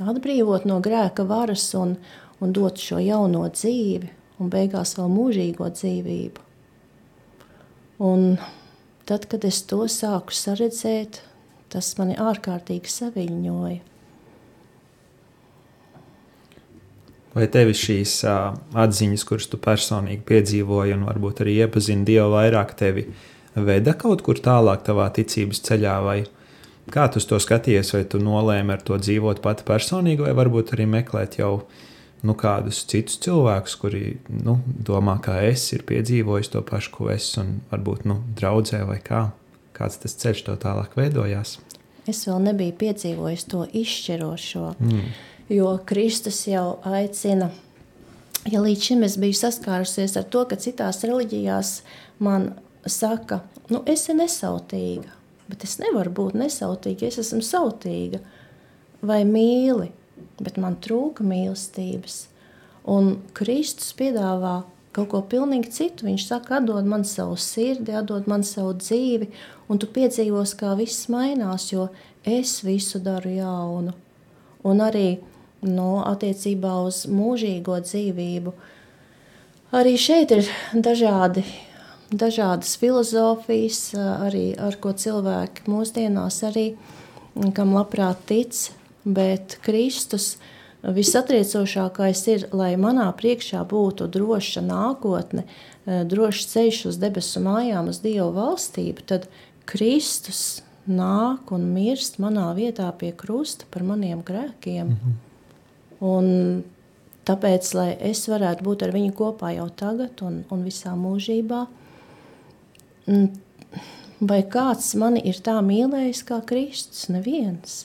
atbrīvotu 0.00 0.70
no 0.70 0.78
grēka 0.84 1.26
varas 1.28 1.66
un, 1.78 1.96
un 2.40 2.54
dotu 2.56 2.84
šo 2.90 3.00
jauno 3.02 3.46
dzīvi 3.48 4.12
un 4.40 4.52
beigās 4.52 4.96
vēl 4.98 5.10
mūžīgo 5.12 5.68
dzīvību. 5.74 6.46
Un 8.00 8.38
tad, 9.08 9.26
kad 9.28 9.44
es 9.44 9.60
to 9.68 9.84
sāku 9.92 10.32
saredzēt, 10.32 11.20
tas 11.72 11.92
mani 11.98 12.16
ārkārtīgi 12.16 12.88
saviņoja. 12.88 13.80
Vai 17.40 17.46
tev 17.48 17.70
šīs 17.76 18.18
uh, 18.28 18.50
atziņas, 18.76 19.24
kuras 19.24 19.46
tu 19.48 19.56
personīgi 19.62 20.20
piedzīvoji, 20.28 20.92
un 20.98 21.06
varbūt 21.08 21.40
arī 21.44 21.56
iepazini 21.64 22.04
Dievu 22.04 22.34
vairāk, 22.34 22.74
tevi 22.76 23.06
veda 23.56 23.94
kaut 23.96 24.20
kur 24.26 24.40
tālāk 24.42 24.84
savā 24.84 25.06
ticības 25.16 25.62
ceļā, 25.64 25.94
vai 26.04 26.18
kā 26.92 27.06
tu 27.12 27.22
to 27.24 27.38
skaties, 27.40 27.94
vai 27.94 28.02
tu 28.04 28.20
nolēmi 28.22 28.74
ar 28.74 28.82
to 28.84 28.98
dzīvot 29.00 29.40
pati 29.44 29.64
personīgi, 29.68 30.26
vai 30.26 30.34
varbūt 30.36 30.74
arī 30.74 30.86
meklēt 30.90 31.38
jau 31.40 31.54
nu, 32.26 32.36
kādus 32.36 32.82
citus 32.90 33.18
cilvēkus, 33.24 33.76
kuri 33.80 34.04
nu, 34.44 34.58
domā, 34.66 35.16
kā 35.24 35.40
es, 35.48 35.64
ir 35.72 35.86
piedzīvojis 35.88 36.52
to 36.52 36.62
pašu, 36.66 36.92
ko 36.98 37.10
es, 37.14 37.32
un 37.40 37.60
varbūt 37.72 38.04
nu, 38.10 38.20
draudzē 38.36 38.84
vai 38.88 39.00
kā. 39.04 39.30
Kāds 39.76 40.02
tas 40.02 40.16
ceļš 40.20 40.44
to 40.50 40.56
tālāk 40.60 40.92
veidojās? 40.98 41.56
Es 42.08 42.24
vēl 42.26 42.40
nebiju 42.50 42.74
piedzīvojis 42.80 43.46
to 43.48 43.64
izšķirošo, 43.80 44.66
mm. 44.76 45.12
Jo 45.50 45.74
Kristus 45.86 46.40
jau 46.48 46.78
aicina. 46.86 47.50
Ja 48.48 48.62
līdz 48.64 48.86
šim 48.86 49.04
es 49.04 49.18
biju 49.20 49.36
saskārusies 49.36 50.16
ar 50.16 50.26
to, 50.32 50.46
ka 50.48 50.56
citās 50.56 51.02
reliģijās 51.04 51.80
man 52.24 52.54
saka, 52.88 53.42
nu, 53.68 53.82
es 53.84 54.06
esmu 54.06 54.22
nesautīga, 54.22 55.12
bet 55.50 55.66
es 55.68 55.76
nevaru 55.82 56.14
būt 56.22 56.38
nesautīga, 56.40 57.10
es 57.10 57.20
esmu 57.20 57.42
sautīga 57.44 58.22
vai 59.04 59.24
mīli 59.28 59.90
bet 60.40 60.58
man 60.60 60.76
trūka 60.82 61.24
mīlestības. 61.26 62.24
Un 62.90 63.18
Kristus 63.36 63.92
piedāvā 63.96 64.62
kaut 64.96 65.10
ko 65.12 65.20
pilnīgi 65.30 65.72
citu. 65.74 66.06
Viņš 66.08 66.26
saka, 66.26 66.58
atdod 66.58 66.88
man 66.88 67.04
savu 67.08 67.36
sirdi, 67.40 67.94
atdod 67.96 68.28
man 68.30 68.44
savu 68.46 68.74
dzīvi, 68.80 69.30
un 69.70 69.80
tu 69.80 69.88
piedzīvos, 69.90 70.56
kā 70.58 70.74
viss 70.78 71.10
mainās, 71.12 71.70
jo 71.72 71.90
es 72.26 72.58
visu 72.66 73.02
daru 73.04 73.36
jaunu. 73.36 73.94
Un 74.66 74.82
arī 74.84 75.20
no, 75.62 76.02
attiecībā 76.06 76.74
uz 76.86 77.04
mūžīgo 77.10 77.80
dzīvību. 77.84 78.54
Arī 79.76 79.94
šeit 80.00 80.32
ir 80.34 80.48
dažādi, 80.74 81.44
dažādas 82.10 82.74
filozofijas, 82.80 83.92
arī 83.94 84.50
ar 84.58 84.78
ko 84.82 84.92
cilvēki 84.92 85.68
mūsdienās 85.70 86.40
arī, 86.48 86.72
kam 87.54 87.76
labprāt 87.76 88.24
tic, 88.26 88.70
bet 89.04 89.60
Kristus 89.62 90.34
visatriecošākais 90.82 92.24
ir, 92.32 92.48
lai 92.56 92.72
manā 92.80 93.06
priekšā 93.16 93.62
būtu 93.68 94.08
droša 94.10 94.64
nākotne, 94.64 95.44
drošs 95.86 96.50
ceļš 96.54 96.82
uz 96.90 96.98
debesu 97.00 97.42
mājām, 97.44 97.92
uz 97.92 98.00
Dieva 98.02 98.30
valstību, 98.34 99.06
tad 99.06 99.28
Kristus 99.70 100.62
nāk 100.90 101.52
un 101.54 101.68
mirst 101.74 102.18
manā 102.18 102.50
vietā 102.56 102.88
pie 102.98 103.12
krusta 103.14 103.68
par 103.70 103.84
maniem 103.86 104.24
grēkiem. 104.26 104.86
Mm 104.86 104.96
-hmm. 104.96 105.29
Un 106.00 106.64
tāpēc, 107.28 107.74
lai 107.76 107.90
es 108.10 108.24
varētu 108.30 108.64
būt 108.64 108.86
ar 108.86 108.94
viņu 108.96 109.12
kopā 109.18 109.52
jau 109.56 109.68
tagad 109.76 110.22
un, 110.24 110.42
un 110.50 110.64
visā 110.64 110.94
mūžībā, 110.96 111.60
vai 114.20 114.40
kāds 114.54 114.94
mani 115.00 115.22
ir 115.28 115.40
tā 115.44 115.58
mīlējis 115.64 116.24
kā 116.28 116.40
Kristus? 116.46 117.08
Neviens. 117.12 117.84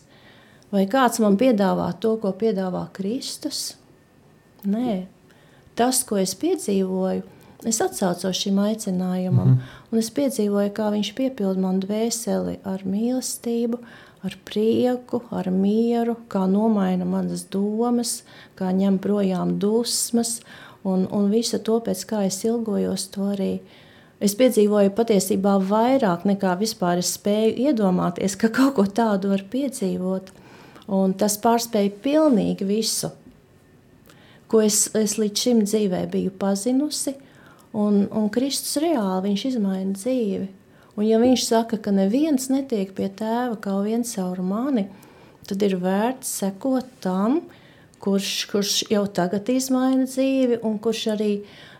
Vai 0.74 0.86
kāds 0.91 1.22
man 1.24 1.38
piedāvā 1.39 1.91
to, 2.01 2.15
ko 2.22 2.34
piedāvā 2.36 2.88
Kristus? 2.95 3.75
Nē, 4.65 5.05
tas, 5.77 6.01
ko 6.07 6.17
es 6.17 6.34
piedzīvoju, 6.39 7.22
es 7.69 7.81
atsaucos 7.84 8.39
šim 8.41 8.57
aicinājumam, 8.60 9.48
mm 9.48 9.53
-hmm. 9.53 9.91
un 9.91 10.00
es 10.00 10.10
piedzīvoju, 10.10 10.72
kā 10.74 10.89
viņš 10.91 11.13
piepilda 11.15 11.62
man 11.62 11.79
dvēseli 11.79 12.57
ar 12.63 12.81
mīlestību, 12.84 13.79
ar 14.25 14.36
prieku, 14.48 15.22
ar 15.29 15.51
mieru, 15.53 16.15
kā 16.32 16.46
nomaina 16.50 17.05
manas 17.05 17.46
domas, 17.51 18.24
kā 18.58 18.72
ņem 18.74 18.98
projām 19.03 19.55
dusmas, 19.62 20.39
un, 20.86 21.05
un 21.13 21.29
visu 21.34 21.60
to, 21.62 21.79
pēc 21.86 22.05
kā 22.10 22.24
es 22.29 22.41
ilgojos, 22.46 23.10
to 23.13 23.29
arī. 23.36 23.51
Es 24.24 24.34
piedzīvoju 24.39 24.94
patiesībā 24.96 25.58
vairāk 25.70 26.24
nekā 26.25 26.55
vispār 26.58 27.01
es 27.01 27.12
spēju 27.17 27.53
iedomāties, 27.67 28.38
ka 28.39 28.50
kaut 28.53 28.77
ko 28.79 28.88
tādu 28.88 29.34
var 29.34 29.44
piedzīvot. 29.51 30.32
Un 30.96 31.13
tas 31.17 31.38
pārspēja 31.41 31.91
pilnīgi 32.03 32.65
visu, 32.70 33.12
ko 34.48 34.62
es, 34.63 34.86
es 34.96 35.17
līdz 35.20 35.46
šim 35.46 35.63
dzīvē 35.65 36.05
biju 36.13 36.34
pazinusi. 36.39 37.15
Un, 37.75 38.05
un 38.08 38.29
Kristus 38.32 38.77
reāli 38.79 39.25
viņš 39.29 39.50
izmaina 39.50 39.98
dzīvi. 39.98 40.46
Un, 40.95 41.03
ja 41.03 41.19
viņš 41.19 41.43
saka, 41.43 41.77
ka 41.77 41.91
neviens 41.91 42.47
netiek 42.51 42.93
pie 42.95 43.09
tēva 43.11 43.57
kā 43.59 43.75
viens 43.83 44.15
caur 44.15 44.39
mani, 44.45 44.87
tad 45.47 45.63
ir 45.65 45.75
vērts 45.81 46.29
sekot 46.41 46.87
tam, 47.03 47.41
kurš, 47.99 48.29
kurš 48.51 48.75
jau 48.91 49.03
tagad 49.07 49.49
izmaina 49.51 50.07
dzīvi, 50.07 50.61
un 50.63 50.77
kurš 50.79 51.07
arī 51.15 51.31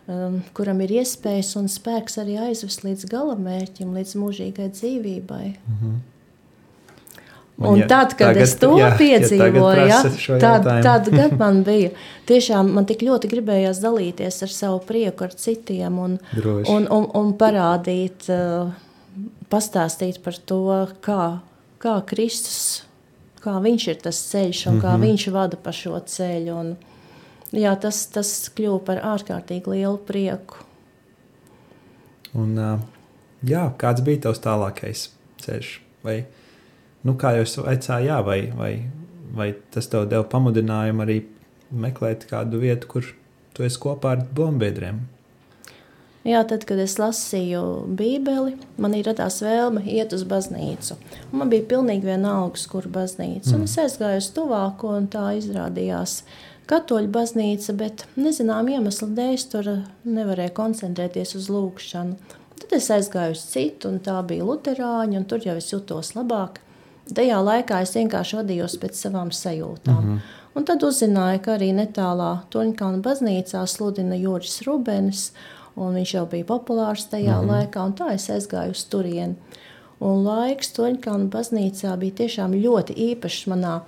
um, 0.06 0.42
kuram 0.56 0.82
ir 0.84 0.98
iespējas 1.00 1.54
un 1.60 1.70
spēks 1.70 2.20
arī 2.22 2.36
aizvest 2.48 2.84
līdz 2.84 3.08
galamērķim, 3.12 3.96
līdz 3.96 4.18
mūžīgai 4.20 4.68
dzīvībai. 4.74 5.46
Mm 5.54 5.80
-hmm. 5.80 5.96
Un, 7.58 7.66
un 7.68 7.78
ja, 7.78 7.86
tad, 7.88 8.12
kad 8.18 8.34
tagad, 8.34 8.42
es 8.42 8.52
to 8.60 8.74
jā, 8.76 8.90
piedzīvoju, 8.98 9.84
ja, 9.88 10.02
tad, 10.40 10.66
tad 10.84 11.06
gan 11.08 11.38
man 11.40 11.62
bija 11.64 11.88
tiešām 12.28 12.68
man 12.76 12.84
tik 12.84 13.00
ļoti 13.06 13.30
gribējās 13.32 13.80
dalīties 13.80 14.42
ar 14.44 14.52
savu 14.52 14.82
prieku, 14.84 15.24
ar 15.24 15.32
citiem 15.32 15.96
un, 15.98 16.18
Droši. 16.34 16.68
un, 16.74 16.88
un, 16.92 17.06
un 17.16 17.30
parādīt, 17.40 18.28
uh, 18.28 18.68
pastāstīt 19.52 20.20
par 20.24 20.36
to, 20.48 20.62
kā, 21.04 21.38
kā 21.82 21.94
Kristus, 22.08 22.84
kā 23.44 23.56
viņš 23.62 23.88
ir 23.92 24.02
tas 24.02 24.20
ceļš 24.30 24.66
un 24.66 24.72
mm 24.72 24.78
-hmm. 24.78 24.84
kā 24.84 24.92
mhm. 24.92 25.02
viņš 25.02 25.30
vada 25.32 25.56
pa 25.56 25.72
šo 25.72 26.00
ceļu. 26.00 26.54
Un, 26.54 26.76
jā, 27.52 27.76
tas, 27.80 28.06
tas 28.06 28.50
kļuva 28.54 28.84
par 28.84 29.02
ārkārtīgi 29.14 29.70
lielu 29.70 29.98
prieku. 29.98 30.56
Un, 32.34 32.80
jā, 33.42 33.72
kāds 33.78 34.02
bija 34.04 34.20
tavs 34.20 34.42
tālākais 34.44 35.10
ceļš? 35.38 35.80
Vai, 36.02 36.24
nu, 37.02 37.14
kā 37.14 37.32
vaicāju, 37.42 38.06
jā, 38.06 38.20
vai, 38.24 38.52
vai, 38.56 38.72
vai 39.34 39.54
tas 39.70 39.86
tev 39.86 40.08
deva 40.08 40.24
pamudinājumu 40.24 41.02
arī 41.02 41.24
meklēt 41.70 42.26
kādu 42.30 42.58
vietu, 42.58 42.86
kur 42.86 43.04
tu 43.54 43.62
esi 43.62 43.78
kopā 43.78 44.10
ar 44.16 44.26
bombiedriem? 44.34 45.15
Jā, 46.26 46.40
tad, 46.48 46.64
kad 46.66 46.80
es 46.82 46.96
lasīju 46.98 47.62
Bībeli, 47.94 48.56
man 48.82 48.96
ir 48.98 49.06
radās 49.06 49.38
vēlme 49.44 49.84
iet 49.86 50.10
uz 50.16 50.24
baznīcu. 50.26 50.96
Un 51.30 51.42
man 51.42 51.52
bija 51.52 51.68
pilnīgi 51.70 52.08
vienalga, 52.08 52.58
kur 52.70 52.88
baznīca. 52.90 53.52
Mm. 53.52 53.60
Un 53.60 53.68
es 53.68 53.76
aizgāju 53.78 54.22
uz 54.24 54.30
tuvāko, 54.34 54.96
un 54.98 55.06
tā 55.12 55.28
izrādījās 55.38 56.22
katoļu 56.66 57.12
baznīca, 57.14 57.76
bet 57.78 58.06
nezinām 58.18 58.72
iemeslu 58.74 59.12
dēļ 59.14 59.46
tur 59.52 59.70
nevarēja 60.02 60.54
koncentrēties 60.56 61.36
uz 61.38 61.46
lūgšanu. 61.52 62.18
Tad 62.56 62.74
es 62.74 62.88
aizgāju 62.90 63.36
uz 63.36 63.44
citu, 63.52 63.92
un 63.92 64.00
tā 64.02 64.16
bija 64.26 64.46
Lutāņa, 64.48 65.20
un 65.20 65.28
tur 65.30 65.46
jau 65.46 65.54
es 65.60 65.70
jutos 65.70 66.16
labāk. 66.16 66.58
Tajā 67.14 67.38
laikā 67.38 67.84
es 67.84 67.94
vienkārši 67.94 68.40
vadījos 68.40 68.80
pēc 68.82 68.98
savām 68.98 69.30
sajūtām. 69.30 70.00
Mm 70.02 70.16
-hmm. 70.16 70.42
Un 70.56 70.64
tad 70.64 70.82
uzzināju, 70.82 71.40
ka 71.44 71.52
arī 71.54 71.68
netālā 71.76 72.30
Toņkāna 72.50 73.02
baznīcā 73.04 73.66
sludina 73.68 74.16
Juris 74.16 74.62
Rubenis, 74.62 75.32
un 75.76 75.94
viņš 75.94 76.14
jau 76.14 76.26
bija 76.30 76.48
populārs 76.48 77.06
tajā 77.12 77.36
mm 77.36 77.48
-hmm. 77.48 77.52
laikā, 77.52 77.84
un 77.84 77.94
tā 77.94 78.12
es 78.14 78.28
aizgāju 78.30 78.70
uz 78.70 78.84
turieni. 78.84 79.36
Un 80.00 80.24
laiks 80.24 80.72
Toņkāna 80.76 81.30
baznīcā 81.32 81.96
bija 81.96 82.12
tiešām 82.12 82.52
ļoti 82.52 82.96
īpašs 83.12 83.46
manā 83.48 83.80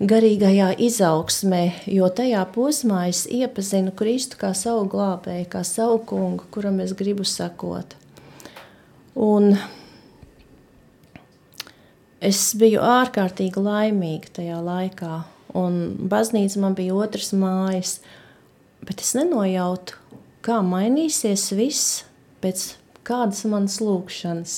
garīgajā 0.00 0.74
izaugsmē, 0.78 1.72
jo 1.86 2.08
tajā 2.08 2.42
posmā 2.52 3.08
es 3.08 3.26
iepazinu 3.26 3.92
Kristu 3.96 4.36
kā 4.36 4.54
savu 4.54 4.84
glābēju, 4.92 5.46
kā 5.48 5.64
savu 5.64 5.98
kungu, 5.98 6.44
kuram 6.50 6.80
es 6.80 6.92
gribu 6.92 7.24
sekot. 7.24 7.96
Un 9.14 9.56
es 12.20 12.54
biju 12.60 12.80
ārkārtīgi 12.80 13.60
laimīga 13.60 14.32
tajā 14.40 14.60
laikā, 14.60 15.22
un 15.56 15.96
baznīca 16.12 16.60
man 16.60 16.76
bija 16.76 16.94
otrs 16.94 17.32
mājas, 17.32 18.00
bet 18.84 19.00
es 19.00 19.14
nenojautu, 19.16 19.96
kā 20.46 20.60
mainīsies 20.62 21.50
viss 21.56 22.04
pēc 22.44 22.68
kādas 23.06 23.44
manas 23.50 23.80
lūkšanas. 23.82 24.54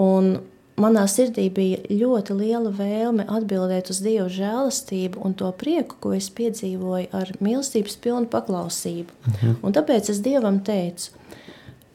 Un 0.00 0.38
manā 0.80 1.04
sirdī 1.10 1.48
bija 1.52 1.82
ļoti 1.90 2.36
liela 2.38 2.72
vēlme 2.74 3.26
atbildēt 3.28 3.90
uz 3.92 4.00
Dieva 4.04 4.28
žēlastību 4.32 5.20
un 5.24 5.36
to 5.38 5.50
prieku, 5.58 5.98
ko 6.00 6.14
es 6.16 6.30
piedzīvoju 6.32 7.10
ar 7.16 7.32
mīlestības 7.44 7.98
pilnu 8.02 8.30
paklausību. 8.32 9.12
Uh 9.12 9.32
mhm. 9.32 9.56
Un 9.62 9.76
tāpēc 9.76 10.10
es 10.12 10.22
Dievam 10.24 10.62
teicu, 10.64 11.12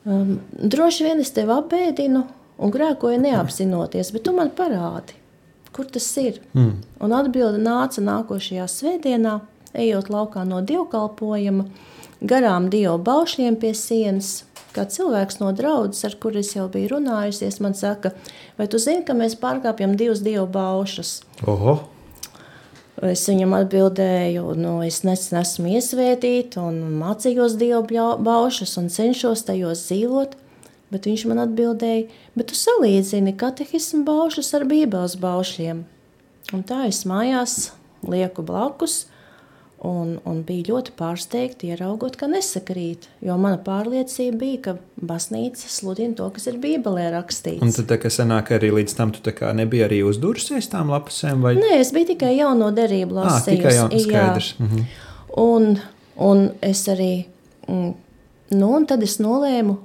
um, 0.05 0.37
droši 0.53 1.09
vien 1.09 1.23
es 1.23 1.33
tevi 1.33 1.55
apbēdinu 1.57 2.25
un 2.57 2.73
grēkoju 2.73 3.21
neapzinoties, 3.21 4.11
bet 4.13 4.25
tu 4.25 4.33
man 4.33 4.49
parādi, 4.57 5.17
kur 5.73 5.85
tas 5.85 6.07
ir. 6.17 6.39
Mm. 6.57 6.79
Un 7.05 7.13
atbilde 7.13 7.61
nāca 7.61 8.01
nākošajā 8.01 8.65
svētdienā, 8.71 9.35
ejot 9.77 10.09
laukā 10.09 10.41
no 10.47 10.63
dievkalpojuma, 10.65 11.67
garām 12.21 12.69
Dieva 12.73 12.97
baušļiem 13.01 13.57
pie 13.61 13.73
sienas, 13.77 14.45
kā 14.75 14.85
cilvēks 14.89 15.39
no 15.41 15.51
draudzes, 15.57 16.05
ar 16.07 16.17
kuriem 16.21 16.45
es 16.45 16.53
jau 16.55 16.67
biju 16.71 16.95
runājusies, 16.95 17.59
man 17.63 17.77
saka, 17.77 18.13
vai 18.57 18.67
tu 18.69 18.81
zini, 18.81 19.05
ka 19.05 19.15
mēs 19.17 19.37
pārkāpjam 19.41 19.95
divus 19.99 20.23
dievu 20.25 20.47
baušus? 20.53 21.21
Oho. 21.47 21.79
Es 23.05 23.27
viņam 23.29 23.53
atbildēju, 23.53 24.55
nu, 24.57 24.79
es 24.81 25.03
nesen 25.05 25.37
esmu 25.43 25.69
iesvētīta 25.77 26.63
un 26.65 26.79
mācījos 26.97 27.53
dievu 27.59 27.85
baušus 28.25 28.73
un 28.81 28.89
cenšos 28.89 29.45
tajos 29.45 29.85
dzīvot. 29.85 30.33
Bet 30.87 31.03
viņš 31.03 31.25
man 31.27 31.41
atbildēja, 31.43 32.07
bet 32.39 32.47
tu 32.47 32.55
salīdzini 32.55 33.33
katehismu 33.37 34.05
baušus 34.07 34.53
ar 34.55 34.63
bībeles 34.69 35.17
baušiem. 35.19 35.83
Un 36.55 36.63
tā 36.63 36.85
es 36.87 37.01
mājās 37.03 37.73
lieku 38.07 38.45
blakus 38.47 39.01
Un, 39.85 40.15
un 40.25 40.39
bija 40.41 40.71
ļoti 40.71 40.95
pārsteigti 40.97 41.67
ieraugot, 41.69 42.15
ka 42.17 42.25
nesakrīt. 42.31 43.03
Jo 43.21 43.35
mana 43.37 43.59
pārliecība 43.61 44.39
bija, 44.41 44.61
ka 44.63 45.05
baznīca 45.05 45.69
sludina 45.69 46.17
to, 46.17 46.31
kas 46.33 46.47
ir 46.49 46.57
Bībelē 46.63 47.11
rakstīts. 47.13 47.61
Un 47.61 47.75
tad, 47.75 47.93
kas 48.01 48.17
sanāk, 48.17 48.49
arī 48.57 48.71
līdz 48.73 48.95
tam 48.97 49.13
tu 49.13 49.21
nebija 49.53 49.85
arī 49.85 49.99
uzdurusies 50.07 50.71
tām 50.71 50.89
lapusēm? 50.89 51.45
Vai? 51.45 51.53
Nē, 51.61 51.75
es 51.83 51.93
biju 51.93 52.09
tikai 52.15 52.33
jauno 52.39 52.71
derību 52.73 53.19
lasījusi. 53.19 53.37
Ah, 53.37 53.51
tikai 53.53 53.75
jauno 53.77 54.01
skaidrs. 54.01 54.49
Mhm. 54.57 54.87
Un, 55.37 55.69
un 56.25 56.43
es 56.65 56.81
arī, 56.89 57.27
mm, 57.69 57.93
nu, 58.57 58.71
un 58.73 58.89
tad 58.89 59.05
es 59.05 59.19
nolēmu, 59.21 59.77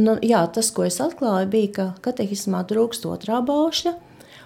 nu, 0.00 0.16
jā, 0.24 0.40
tas, 0.56 0.72
ko 0.72 0.88
es 0.88 0.96
atklāju, 1.04 1.50
bija, 1.52 1.72
ka 1.76 1.86
katehismā 2.08 2.64
trūkst 2.70 3.04
otrā 3.10 3.44
baušļa, 3.44 3.92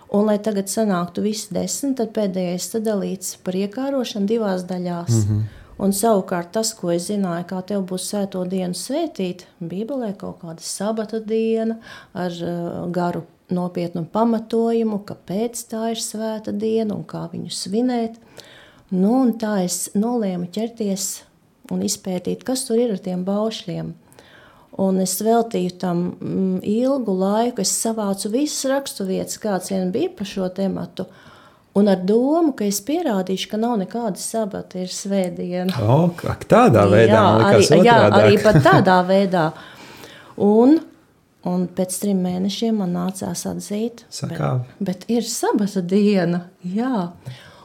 Un, 0.09 0.25
lai 0.25 0.39
tagad 0.41 0.71
sanāktu 0.73 1.23
visi 1.25 1.53
desmit, 1.53 1.99
tad 2.01 2.15
pēdējais 2.17 2.71
sadalīts 2.73 3.37
par 3.45 3.59
iekārošanu 3.59 4.29
divās 4.31 4.65
daļās. 4.69 5.13
Mm 5.13 5.25
-hmm. 5.29 5.47
Un 5.79 5.93
savukārt 5.95 6.51
tas, 6.53 6.73
ko 6.75 6.91
es 6.91 7.07
zināju, 7.07 7.45
kā 7.47 7.63
tev 7.63 7.85
būs 7.87 8.09
svēto 8.11 8.43
dienu 8.45 8.75
svētīt, 8.75 9.45
Bībelē 9.61 10.17
kaut 10.19 10.41
kāda 10.41 10.61
sabata 10.61 11.21
diena 11.21 11.77
ar 12.15 12.31
uh, 12.31 12.91
garu 12.91 13.23
nopietnu 13.49 14.03
pamatojumu, 14.13 14.99
kāpēc 15.07 15.63
tā 15.71 15.93
ir 15.93 16.03
svēta 16.03 16.53
diena 16.53 16.97
un 16.97 17.05
kā 17.05 17.29
viņu 17.33 17.55
svinēt. 17.55 18.19
Nu, 18.91 19.33
tā 19.39 19.63
es 19.65 19.91
nolēmu 19.95 20.51
ķerties 20.53 21.23
un 21.71 21.85
izpētīt, 21.85 22.43
kas 22.43 22.65
tur 22.67 22.81
ir 22.81 22.97
ar 22.97 22.99
tiem 23.05 23.25
baušļiem. 23.25 23.93
Un 24.79 25.01
es 25.03 25.17
veltīju 25.27 25.75
tam 25.81 26.03
mm, 26.15 26.59
ilgu 26.63 27.15
laiku. 27.19 27.65
Es 27.65 27.73
savācu 27.83 28.31
visas 28.31 28.69
raksturvietas, 28.71 29.41
kāds 29.43 29.73
vien 29.73 29.91
bija 29.95 30.13
par 30.15 30.29
šo 30.31 30.47
tematu. 30.55 31.09
Un 31.79 31.91
ar 31.91 31.99
domu, 32.07 32.53
ka 32.59 32.67
es 32.67 32.79
pierādīšu, 32.87 33.51
ka 33.51 33.59
nav 33.61 33.77
nekāda 33.81 34.19
sabata, 34.23 34.79
ir 34.83 34.91
svētdiena. 34.91 35.75
O, 35.83 36.09
tādā 36.51 36.87
veidā, 36.91 37.11
jā, 37.11 37.25
arī, 37.49 37.67
jā, 37.87 37.99
arī 38.21 38.39
pat 38.43 38.61
tādā 38.65 39.01
veidā. 39.11 39.45
Un, 40.43 40.79
un 41.47 41.67
pēc 41.75 41.99
trim 42.03 42.23
mēnešiem 42.27 42.79
man 42.83 42.95
nācās 42.95 43.45
atzīt, 43.51 44.07
Sakāvi. 44.15 44.63
bet, 44.79 45.05
bet 45.05 45.19
ir 45.19 45.27
sabata 45.27 45.83
diena. 45.83 46.45
Jā. 46.63 47.11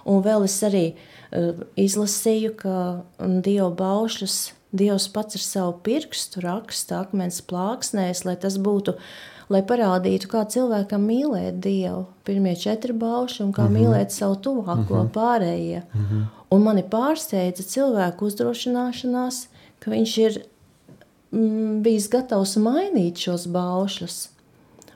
Un 0.10 0.22
vēl 0.26 0.50
es 0.50 0.58
arī 0.66 0.86
uh, 0.92 1.64
izlasīju, 1.80 2.54
ka 2.60 2.76
Dieva 3.22 3.70
baušļus 3.78 4.42
Dievs 4.74 5.06
pats 5.14 5.38
ar 5.38 5.44
savu 5.46 5.74
pirkstu 5.86 6.42
raksta 6.42 7.04
akmens 7.04 7.42
plāksnēs, 7.46 8.24
lai 8.26 8.34
tas 8.42 8.58
būtu, 8.58 8.96
lai 9.54 9.62
parādītu, 9.70 10.30
kā 10.32 10.42
cilvēkam 10.50 11.06
mīlēt 11.06 11.60
Dievu. 11.62 12.08
Pirmie 12.26 12.56
četri 12.58 12.96
bauši 12.98 13.44
un 13.44 13.52
kā 13.54 13.66
uh 13.66 13.70
mhm. 13.70 13.76
-huh. 13.76 13.82
mīlēt 13.82 14.10
savu 14.10 14.36
tuvāko 14.36 14.94
uh 14.94 15.04
mhm. 15.04 15.08
-huh. 15.08 15.12
pārējie. 15.12 15.84
Uh 15.94 16.02
mhm. 16.02 16.22
-huh. 16.22 16.26
Un 16.50 16.62
mani 16.62 16.84
pārsteidza 16.84 17.64
cilvēku 17.64 18.26
uzdrošināšanās, 18.26 19.48
ka 19.80 19.92
viņš 19.92 20.18
ir 20.18 20.46
mm, 21.32 21.82
bijis 21.82 22.10
gatavs 22.10 22.58
mainīt 22.58 23.18
šos 23.18 23.48
baušļus. 23.48 24.30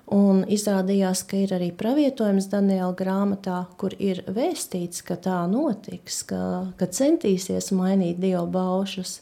Un 0.08 0.46
izrādījās, 0.48 1.26
ka 1.28 1.36
ir 1.36 1.52
arī 1.52 1.72
pravietojums 1.76 2.46
Daniela 2.48 2.94
grāmatā, 2.96 3.66
kur 3.78 3.92
ir 4.00 4.24
vēstīts, 4.28 5.02
ka 5.04 5.16
tā 5.16 5.42
notiks, 5.52 6.22
ka, 6.24 6.72
ka 6.80 6.86
centīsies 6.86 7.74
mainīt 7.76 8.22
dievu 8.24 8.46
baušus. 8.48 9.20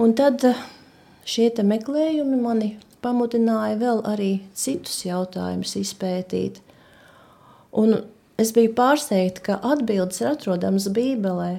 Un 0.00 0.14
tad 0.16 0.44
eh, 0.48 0.60
šie 1.28 1.50
meklējumi 1.66 2.38
mani 2.40 2.70
pamudināja 3.04 3.76
vēl 3.80 4.02
arī 4.08 4.30
citus 4.56 5.02
jautājumus 5.04 5.74
izpētīt. 5.76 6.60
Un 7.76 7.98
es 8.40 8.54
biju 8.56 8.72
pārsteigta, 8.78 9.42
ka 9.44 9.58
atbildes 9.74 10.22
ir 10.22 10.30
atrodamas 10.32 10.88
Bībelē. 10.96 11.58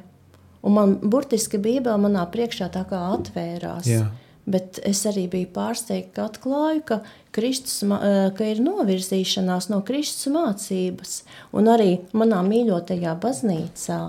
Un 0.66 0.74
man 0.78 0.98
burtiski 1.02 1.60
Bībele 1.62 1.98
manā 2.02 2.26
priekšā 2.34 2.70
tā 2.74 2.84
kā 2.90 3.00
atvērās. 3.14 3.90
Jā. 3.90 4.08
Bet 4.50 4.80
es 4.90 5.04
arī 5.06 5.28
biju 5.30 5.52
pārsteigta, 5.54 6.12
ka 6.16 6.26
atklāju, 6.32 6.82
ka, 6.86 7.00
Kristus, 7.32 7.84
eh, 7.86 8.32
ka 8.38 8.48
ir 8.50 8.64
novirzīšanās 8.66 9.70
no 9.70 9.84
Kristus 9.86 10.34
mācības. 10.34 11.22
Un 11.54 11.70
arī 11.70 12.00
manā 12.18 12.42
mīļotajā 12.50 13.14
baznīcā 13.22 14.02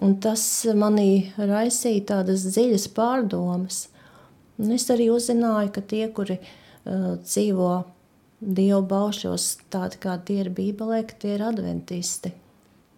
Un 0.00 0.16
tas 0.24 0.42
manī 0.80 1.30
raisīja 1.36 2.06
tādas 2.14 2.46
dziļas 2.48 2.86
pārdomas. 2.96 3.88
Un 4.60 4.72
es 4.72 4.86
arī 4.92 5.10
uzzināju, 5.12 5.72
ka 5.74 5.82
tie, 5.84 6.06
kuri 6.12 6.38
uh, 6.40 7.16
dzīvo 7.20 7.72
Dievu 8.40 8.80
baušos, 8.88 9.58
tādi 9.68 9.98
kā 10.00 10.14
tie 10.24 10.38
ir 10.40 10.48
Bībelē, 10.56 11.02
ka 11.04 11.18
tie 11.20 11.34
ir 11.36 11.42
adventisti. 11.44 12.30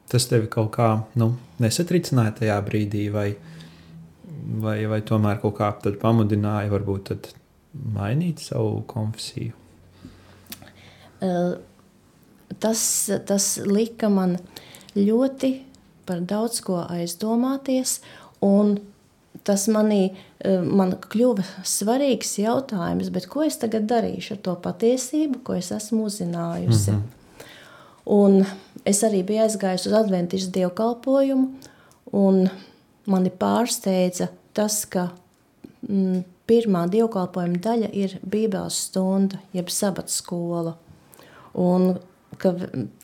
Tas 0.06 0.28
tevi 0.30 0.46
kaut 0.46 0.70
kā 0.76 0.86
nu, 1.18 1.32
nesatricināja 1.62 2.36
tajā 2.38 2.58
brīdī, 2.62 3.08
vai, 3.10 3.32
vai, 4.62 4.76
vai 4.86 5.00
tomēr 5.02 5.40
kaut 5.42 5.56
kā 5.58 5.72
pamudināja, 5.98 6.70
varbūt 6.70 7.10
mainīt 7.96 8.44
savu 8.44 8.84
konfesiju? 8.86 9.58
Uh, 11.22 11.58
tas, 12.62 12.84
tas 13.26 13.48
lika 13.66 14.10
man 14.12 14.38
ļoti 14.94 15.52
par 16.06 16.20
daudz 16.20 16.60
ko 16.64 16.80
aizdomāties, 16.88 18.00
un 18.42 18.78
tas 19.46 19.66
manī 19.72 20.02
eh, 20.10 20.60
man 20.62 20.94
kļuva 21.00 21.44
svarīgs 21.66 22.36
jautājums, 22.42 23.10
ko 23.28 23.46
es 23.46 23.58
tagad 23.62 23.88
darīšu 23.90 24.36
ar 24.36 24.42
to 24.46 24.56
patiesību, 24.66 25.42
ko 25.46 25.56
es 25.58 25.72
esmu 25.74 26.06
uzzinājusi. 26.10 26.90
Mm 26.90 27.02
-hmm. 27.02 27.18
Un 28.04 28.44
es 28.84 29.02
arī 29.02 29.22
biju 29.26 29.44
aizgājusi 29.44 29.88
uz 29.88 29.92
adventīšu 29.94 30.50
dievkalpojumu, 30.50 31.48
un 32.12 32.48
mani 33.06 33.30
pārsteidza 33.30 34.28
tas, 34.52 34.84
ka 34.84 35.08
mm, 35.88 36.24
pirmā 36.50 36.88
dievkalpojuma 36.90 37.60
daļa 37.62 37.90
ir 37.92 38.18
Bībeles 38.26 38.80
stunda, 38.88 39.38
jeb 39.52 39.70
sabats 39.70 40.18
skola. 40.22 40.74
Un 41.54 41.98
ka 42.38 42.54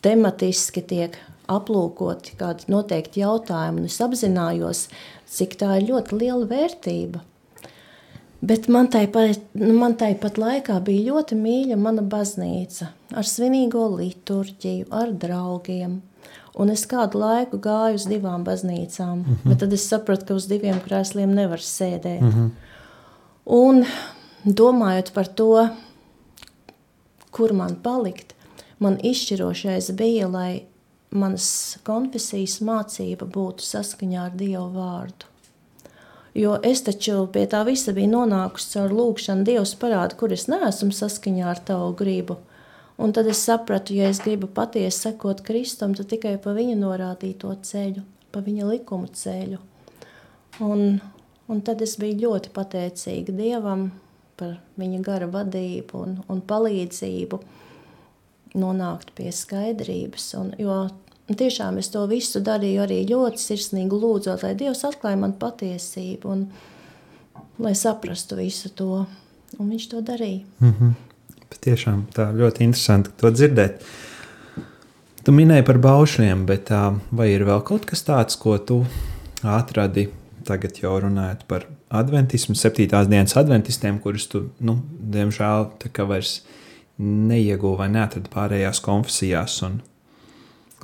tematiski 0.02 0.82
tiek 0.82 1.18
aplūkoti 1.48 2.36
kādi 2.38 2.68
noteikti 2.72 3.22
jautājumi, 3.22 3.82
un 3.82 3.88
es 3.88 3.98
apzinājos, 4.04 4.86
cik 5.28 5.56
tā 5.60 5.78
ir 5.78 5.88
ļoti 5.92 6.20
liela 6.20 6.46
vērtība. 6.48 7.24
Bet 8.38 8.68
man 8.70 8.86
tāpat, 8.86 9.40
nu, 9.58 9.88
tāpat 9.98 10.38
laikā 10.38 10.76
bija 10.86 11.08
ļoti 11.10 11.38
mīļa 11.38 11.78
mana 11.80 12.04
baznīca 12.06 12.92
ar 13.18 13.26
svinīgo 13.26 13.88
liturģiju, 13.96 14.86
ar 14.94 15.10
draugiem. 15.10 15.98
Un 16.58 16.70
es 16.70 16.84
kādu 16.90 17.20
laiku 17.22 17.58
gāju 17.62 17.98
uz 17.98 18.06
divām 18.10 18.44
baznīcām, 18.46 19.18
mm 19.18 19.24
-hmm. 19.24 19.50
bet 19.50 19.58
tad 19.62 19.72
es 19.72 19.88
sapratu, 19.88 20.26
ka 20.26 20.34
uz 20.34 20.46
diviem 20.46 20.78
krēsliem 20.86 21.34
nevar 21.34 21.58
sēdēt. 21.58 22.20
Mm 22.20 22.30
-hmm. 22.30 22.50
Un 23.46 23.84
domājot 24.44 25.12
par 25.12 25.26
to, 25.26 25.68
kur 27.30 27.52
man 27.52 27.76
palikt, 27.82 28.34
man 28.78 28.98
izšķirošais 29.02 29.92
bija, 29.92 30.28
lai 30.28 30.62
manas 31.10 31.78
konfesijas 31.86 32.58
mācība 32.64 33.28
būtu 33.28 33.64
saskaņā 33.64 34.28
ar 34.28 34.36
Dievu 34.36 34.68
vārdu. 34.74 35.28
Jo 36.38 36.58
es 36.62 36.84
taču 36.86 37.24
pie 37.32 37.46
tā 37.50 37.64
visa 37.66 37.94
biju 37.96 38.12
nonākusi 38.12 38.74
caur 38.76 38.92
lūgšanu, 38.94 39.46
Dievs 39.48 39.74
parāda, 39.80 40.14
kur 40.18 40.34
es 40.34 40.46
neesmu 40.50 40.92
saskaņā 40.94 41.48
ar 41.50 41.62
tavu 41.70 41.94
gribu. 41.98 42.38
Un 42.98 43.14
tad 43.14 43.30
es 43.30 43.40
sapratu, 43.46 43.94
ja 43.94 44.10
es 44.10 44.20
gribu 44.22 44.50
patiesi 44.50 45.06
sekot 45.06 45.40
Kristum, 45.46 45.94
tad 45.94 46.10
tikai 46.10 46.36
pa 46.42 46.52
viņa 46.54 46.76
norādīto 46.78 47.52
ceļu, 47.62 48.02
pa 48.34 48.42
viņa 48.44 48.66
likumu 48.68 49.08
ceļu. 49.14 49.58
Un, 50.66 50.98
un 51.48 51.62
tad 51.64 51.82
es 51.86 51.96
biju 51.98 52.26
ļoti 52.26 52.52
pateicīga 52.54 53.34
Dievam 53.34 53.88
par 54.38 54.58
viņa 54.78 55.00
gara 55.06 55.28
vadību 55.30 56.02
un, 56.04 56.16
un 56.30 56.42
palīdzību 56.42 57.40
nonākt 58.54 59.12
pie 59.16 59.32
skaidrības. 59.34 60.30
Un, 60.38 60.52
jo 60.58 60.88
tiešām 61.28 61.78
es 61.78 61.90
to 61.92 62.04
visu 62.10 62.40
darīju 62.44 62.84
arī 62.86 63.02
ļoti 63.10 63.42
sirsnīgi 63.42 64.00
lūdzot, 64.02 64.44
lai 64.46 64.54
Dievs 64.58 64.84
atklāja 64.88 65.20
man 65.20 65.34
patiesību 65.40 66.32
un 66.32 66.46
lai 67.58 67.74
saprastu 67.78 68.38
visu 68.38 68.72
to. 68.74 69.06
Un 69.58 69.70
viņš 69.72 69.88
to 69.88 70.00
darīja. 70.04 70.44
Mm 70.60 70.74
-hmm. 70.78 70.92
Tiešām 71.60 72.02
tā 72.14 72.32
ļoti 72.36 72.62
interesanti 72.62 73.10
to 73.16 73.30
dzirdēt. 73.30 73.82
Tu 75.24 75.32
minēji 75.32 75.64
par 75.64 75.78
baušļiem, 75.78 76.46
bet 76.46 76.70
vai 77.10 77.30
ir 77.32 77.44
vēl 77.44 77.62
kaut 77.62 77.84
kas 77.84 78.04
tāds, 78.04 78.38
ko 78.38 78.58
tu 78.58 78.86
atradi 79.42 80.08
tagad 80.44 80.78
jau 80.82 81.00
runājot 81.00 81.44
par 81.46 81.66
adventismu, 81.88 82.54
septītās 82.54 83.08
dienas 83.08 83.36
adventistiem, 83.36 83.98
kurus 83.98 84.26
tu, 84.26 84.50
nu, 84.60 84.78
diemžēl, 85.00 85.70
tā 85.82 85.90
kā 85.92 86.06
vairs 86.08 86.42
neieguva 86.98 87.84
vai 87.84 87.88
neatrada 87.94 88.30
pārējās 88.32 88.80
konfesijās. 88.84 89.60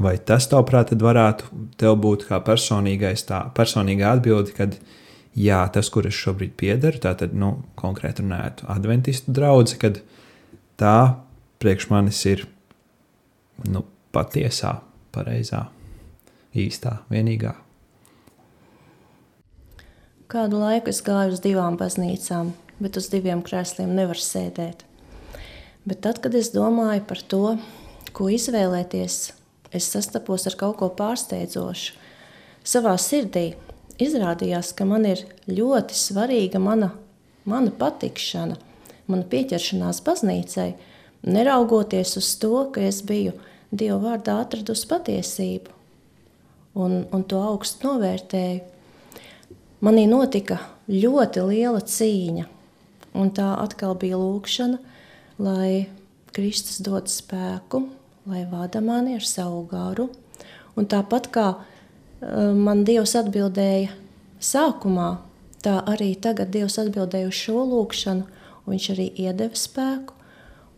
Vai 0.00 0.16
tas, 0.18 0.48
tavuprāt, 0.50 0.94
varētu 0.98 1.50
tev 1.79 1.96
būt 2.03 2.27
kā 2.29 2.40
personīgais, 2.42 3.27
tā 3.29 3.44
personīgā 3.55 4.14
atbilde, 4.16 4.55
kad 4.57 4.79
jā, 5.38 5.61
tas, 5.74 5.90
kur 5.90 6.07
es 6.09 6.18
šobrīd 6.18 6.57
piedaru, 6.59 7.03
tātad 7.03 7.35
nu, 7.38 7.57
konkrēti 7.79 8.24
runājot, 8.24 8.64
adventistu 8.74 9.35
draugs, 9.35 9.77
kad 9.79 10.00
tā 10.81 10.96
priekš 11.62 11.90
manis 11.92 12.24
ir 12.31 12.46
nu, 13.70 13.85
patiesā, 14.14 14.81
pareizā, 15.14 15.68
īstā, 16.55 17.00
vienīgā. 17.11 17.55
Kādu 20.31 20.59
laiku 20.59 20.90
es 20.90 20.98
gāju 21.05 21.37
uz 21.37 21.42
divām 21.44 21.77
baznīcām, 21.79 22.50
bet 22.83 22.98
uz 22.98 23.07
diviem 23.12 23.44
krēsliem 23.46 23.92
nevar 23.94 24.18
sēdēt. 24.18 24.83
Bet 25.85 26.01
tad, 26.01 26.23
kad 26.25 26.33
es 26.33 26.49
domāju 26.55 27.03
par 27.05 27.20
to, 27.29 27.42
ko 28.16 28.31
izvēlēties, 28.33 29.16
es 29.77 29.88
sastapos 29.92 30.47
ar 30.49 30.57
kaut 30.57 30.79
ko 30.81 30.88
pārsteidzošu. 30.97 31.99
Savā 32.64 32.94
sirdī 32.97 33.51
izrādījās, 34.01 34.70
ka 34.73 34.87
man 34.88 35.05
ir 35.05 35.27
ļoti 35.44 35.97
svarīga 35.99 36.61
mana, 36.62 36.94
mana 37.44 37.73
patikšana, 37.77 38.57
mana 39.12 39.27
pieķeršanās 39.29 40.01
baznīcai, 40.07 40.70
neraugoties 41.29 42.14
uz 42.16 42.33
to, 42.40 42.70
ka 42.73 42.87
es 42.88 43.03
biju 43.05 43.37
Dieva 43.75 43.99
vārdā 43.99 44.38
atradusi 44.40 44.87
patiesību 44.88 45.73
un, 46.79 47.01
un 47.11 47.25
to 47.29 47.40
augstu 47.42 47.90
novērtēju. 47.90 48.61
Manī 49.85 50.07
notika 50.09 50.61
ļoti 50.88 51.44
liela 51.51 51.83
cīņa, 51.83 52.49
un 53.20 53.37
tā 53.37 53.53
atkal 53.66 53.99
bija 54.01 54.16
lūkšana– 54.16 54.81
lai 55.38 55.87
Kristus 56.35 56.81
dod 56.85 57.11
spēku, 57.11 57.85
lai 58.31 58.44
vada 58.51 58.83
mani 58.85 59.18
ar 59.18 59.27
savu 59.27 59.64
garu. 59.70 60.09
Un 60.75 60.88
tāpat 60.90 61.31
kā 61.35 61.49
uh, 61.55 62.55
man 62.55 62.83
Dievs 62.87 63.14
atbildēja 63.18 63.92
sākumā, 64.42 65.11
tā 65.64 65.79
arī 65.90 66.14
tagad 66.20 66.51
Dievs 66.55 66.79
atbildēja 66.83 67.31
uz 67.31 67.38
šo 67.38 67.64
lūkšanu, 67.70 68.25
un 68.25 68.44
Viņš 68.64 68.87
arī 68.94 69.11
iedeva 69.20 69.59
spēku. 69.59 70.14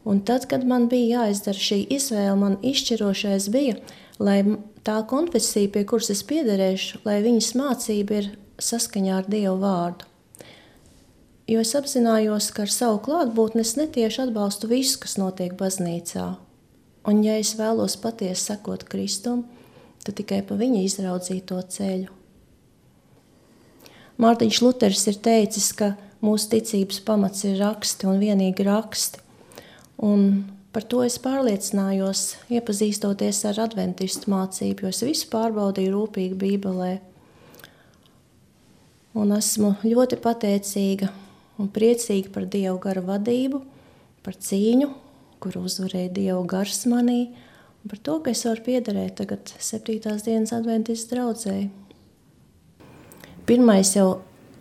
Un 0.06 0.20
tad, 0.26 0.46
kad 0.50 0.64
man 0.66 0.86
bija 0.90 1.22
jāizdara 1.22 1.58
šī 1.58 1.80
izvēle, 1.96 2.34
man 2.38 2.58
izšķirošais 2.66 3.48
bija, 3.54 3.78
lai 4.22 4.38
tā 4.86 5.00
konfesija, 5.10 5.70
pie 5.74 5.82
kuras 5.86 6.10
es 6.14 6.22
piederēšu, 6.26 7.02
lai 7.06 7.18
viņas 7.24 7.54
mācība 7.58 8.20
ir 8.20 8.28
saskaņā 8.62 9.16
ar 9.20 9.30
Dievu 9.30 9.56
vārdu. 9.62 10.06
Jo 11.46 11.60
es 11.62 11.76
apzinājos, 11.78 12.48
ka 12.50 12.64
ar 12.64 12.72
savu 12.74 12.96
klātbūtni 13.04 13.62
es 13.62 13.76
netieši 13.78 14.24
atbalstu 14.24 14.66
visu, 14.66 14.98
kas 15.04 15.14
notiek 15.14 15.52
baznīcā. 15.54 16.24
Un, 17.06 17.20
ja 17.22 17.36
es 17.38 17.52
vēlos 17.54 17.94
patiesi 18.02 18.48
sekot 18.48 18.82
Kristum, 18.90 19.44
tad 20.02 20.16
tikai 20.18 20.40
pa 20.42 20.56
viņa 20.58 20.80
izraudzīto 20.82 21.60
ceļu. 21.70 22.10
Mārtiņš 24.18 24.58
Luters 24.64 25.04
ir 25.06 25.20
teicis, 25.22 25.68
ka 25.76 25.92
mūsu 26.24 26.50
ticības 26.56 26.98
pamats 27.06 27.44
ir 27.46 27.60
raksti 27.60 28.08
un 28.10 28.18
vienīgi 28.18 28.66
raksti. 28.66 29.22
Un 30.02 30.24
par 30.74 30.82
to 30.90 31.04
es 31.06 31.18
pārliecinājos, 31.22 32.24
iepazīstoties 32.50 33.44
ar 33.52 33.60
adventistu 33.68 34.32
mācību, 34.34 34.82
jo 34.82 34.90
es 34.90 35.04
visu 35.06 35.30
pārbaudīju 35.30 35.94
rūpīgi 35.94 36.40
Bībelē. 36.42 36.90
Un 39.16 39.30
esmu 39.36 39.76
ļoti 39.86 40.18
pateicīga 40.26 41.12
un 41.60 41.70
priecīgi 41.72 42.30
par 42.32 42.46
Dievu 42.50 42.78
garu 42.82 43.02
vadību, 43.06 43.62
par 44.26 44.36
cīņu, 44.42 44.90
kur 45.42 45.58
uzvarēja 45.60 46.12
Dievu 46.16 46.44
gars 46.48 46.84
manī, 46.90 47.30
un 47.82 47.92
par 47.92 48.00
to, 48.02 48.18
ka 48.24 48.32
es 48.32 48.44
varu 48.48 48.64
piederēt 48.66 49.18
tagad 49.20 49.52
septītās 49.62 50.24
dienas 50.26 50.54
adventistas 50.56 51.12
draudzēji. 51.12 51.68
Pirmais 53.46 53.92
jau, 53.94 54.08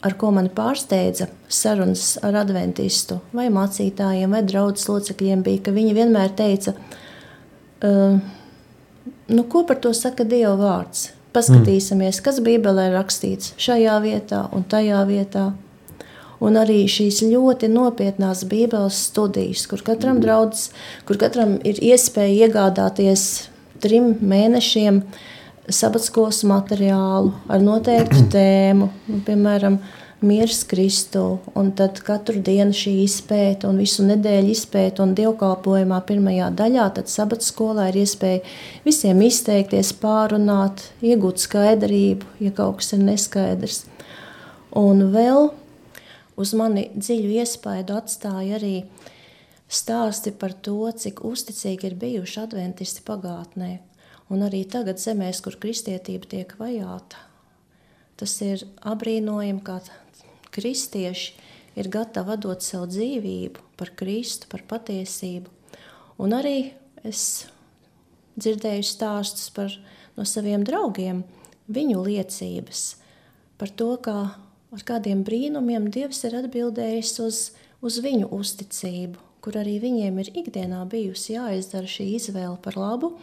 ar 0.06 0.14
ko 0.22 0.30
mani 0.36 0.52
pārsteidza 0.54 1.32
sarunas 1.50 2.20
ar 2.26 2.38
adventistu 2.44 3.18
vai 3.34 3.48
mācītājiem 3.54 4.36
vai 4.38 4.44
draudzes 4.46 4.90
locekļiem, 4.92 5.42
bija, 5.46 5.64
ka 5.66 5.74
viņi 5.74 5.98
vienmēr 5.98 6.36
teica, 6.38 6.76
uh, 7.82 8.20
nu, 9.32 9.46
ko 9.50 9.66
par 9.66 9.82
to 9.82 9.94
saka 9.98 10.28
Dieva 10.28 10.56
vārds. 10.60 11.10
Paskatīsimies, 11.36 12.22
kas 12.24 12.38
Bībelē 12.40 12.86
rakstīts 12.94 13.58
šajā 13.60 13.98
vietā 14.06 14.46
un 14.56 14.64
tajā 14.72 15.02
vietā 15.10 15.50
un 16.46 16.60
arī 16.62 16.84
šīs 16.92 17.24
ļoti 17.26 17.70
nopietnās 17.74 18.46
Bībeles 18.50 19.02
studijas, 19.10 19.66
kur 19.72 19.84
katram, 19.86 20.22
draudz, 20.24 20.70
kur 21.08 21.20
katram 21.22 21.58
ir 21.66 21.82
iespēja 21.82 22.48
iegādāties 22.48 23.26
trim 23.84 24.14
mēnešiem 24.22 25.02
sabatskolas 25.72 26.44
materiālu 26.48 27.34
ar 27.50 27.64
noteiktu 27.64 28.28
tēmu. 28.36 28.90
Nu, 29.10 29.22
piemēram, 29.26 29.80
miers 30.26 30.64
Kristu, 30.70 31.26
un 31.58 31.72
tad 31.78 32.00
katru 32.06 32.40
dienu 32.46 32.74
šī 32.76 32.94
izpēta 33.04 33.70
un 33.70 33.82
visu 33.82 34.06
nedēļu 34.08 34.54
izpēta 34.54 35.04
un 35.06 35.14
dievkalpojumā 35.18 36.00
pirmajā 36.08 36.52
daļā, 36.62 36.88
tad 36.98 37.12
sabats 37.12 37.52
skolā 37.52 37.90
ir 37.92 38.00
iespēja 38.06 38.42
visiem 38.86 39.22
izteikties, 39.26 39.92
pārunāt, 40.02 40.88
iegūt 41.06 41.44
skaidrību, 41.44 42.32
ja 42.46 42.56
kaut 42.56 42.82
kas 42.82 42.96
ir 42.96 43.04
neskaidrs. 43.06 43.84
Un 44.76 45.08
vēl 45.14 45.52
uz 46.40 46.54
mani 46.58 46.90
dziļu 46.96 47.36
iespaidu 47.42 47.96
atstāja 47.98 48.60
arī 48.60 48.76
stāsti 49.72 50.34
par 50.36 50.54
to, 50.54 50.80
cik 50.92 51.24
uzticīgi 51.26 51.90
ir 51.90 51.98
bijuši 52.02 52.42
adventisti 52.44 53.04
pagātnē, 53.08 53.72
un 54.30 54.46
arī 54.46 54.64
tagad 54.70 55.02
zemēs, 55.02 55.42
kur 55.46 55.58
kristietība 55.62 56.30
tiek 56.30 56.56
vajāta. 56.60 57.20
Tas 58.16 58.38
ir 58.46 58.64
apbrīnojami, 58.88 59.64
kā 59.66 59.82
kristieši 60.56 61.34
ir 61.76 61.92
gatavi 61.92 62.38
dot 62.40 62.64
savu 62.64 62.88
dzīvību 62.92 63.66
par 63.76 63.92
Kristu, 64.00 64.48
par 64.52 64.64
patiesību. 64.70 65.52
Un 66.24 66.32
arī 66.38 66.72
es 67.04 67.46
dzirdēju 68.40 68.86
stāstus 68.88 69.50
par, 69.56 69.74
no 70.16 70.24
saviem 70.28 70.64
draugiem, 70.68 71.24
viņu 71.68 72.06
liecības 72.06 72.86
par 73.60 73.72
to, 73.76 73.92
kā 74.04 74.20
ar 74.76 74.84
kādiem 74.88 75.24
brīnumiem 75.28 75.88
Dievs 75.94 76.24
ir 76.28 76.36
atbildējis 76.42 77.14
uz, 77.24 77.40
uz 77.86 78.00
viņu 78.04 78.30
uzticību, 78.36 79.22
kur 79.46 79.58
arī 79.62 79.78
viņiem 79.84 80.20
ir 80.24 80.32
ikdienā 80.44 80.84
bijusi 80.92 81.36
jāizdara 81.38 81.90
šī 81.90 82.10
izvēle 82.18 82.58
par 82.64 82.78
labu, 82.80 83.14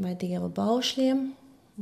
vai 0.00 0.14
Dieva 0.18 0.48
baušļiem, 0.50 1.26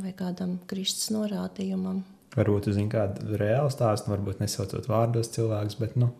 vai 0.02 0.12
kādam 0.16 0.58
Kristus 0.68 1.12
norādījumam. 1.14 2.02
Varbūt 2.32 2.68
jūs 2.68 2.78
zināt 2.78 2.92
kādu 2.94 3.38
reālu 3.40 3.70
stāstu, 3.72 4.12
varbūt 4.12 4.40
nesaucot 4.40 4.88
vārdos 4.88 5.32
cilvēkus, 5.34 5.78
bet 5.80 5.96
nu, 6.00 6.10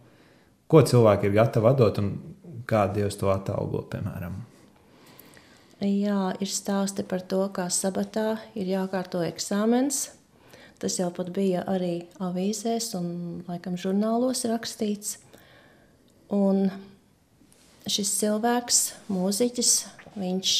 ko 0.68 0.82
cilvēki 0.84 1.28
ir 1.28 1.36
gatavi 1.38 1.70
atdot 1.72 2.00
un 2.02 2.10
kā 2.68 2.86
Dievs 2.92 3.16
to 3.20 3.32
atalgo, 3.32 3.84
piemēram. 3.92 4.40
Jā, 5.82 6.30
ir 6.38 6.46
stāsti 6.46 7.02
par 7.08 7.24
to, 7.26 7.42
kā 7.50 7.66
sabatā 7.72 8.36
ir 8.54 8.68
jākārto 8.70 9.24
eksāmens. 9.26 10.12
Tas 10.82 10.98
jau 10.98 11.10
pat 11.14 11.30
bija 11.34 11.62
arī 11.70 12.08
avīzēs 12.22 12.90
un, 12.98 13.12
laikam, 13.46 13.76
žurnālos 13.78 14.42
rakstīts. 14.50 15.20
Un 16.32 16.66
šis 17.86 18.10
cilvēks, 18.18 18.80
mūziķis, 19.12 19.74
viņš 20.18 20.56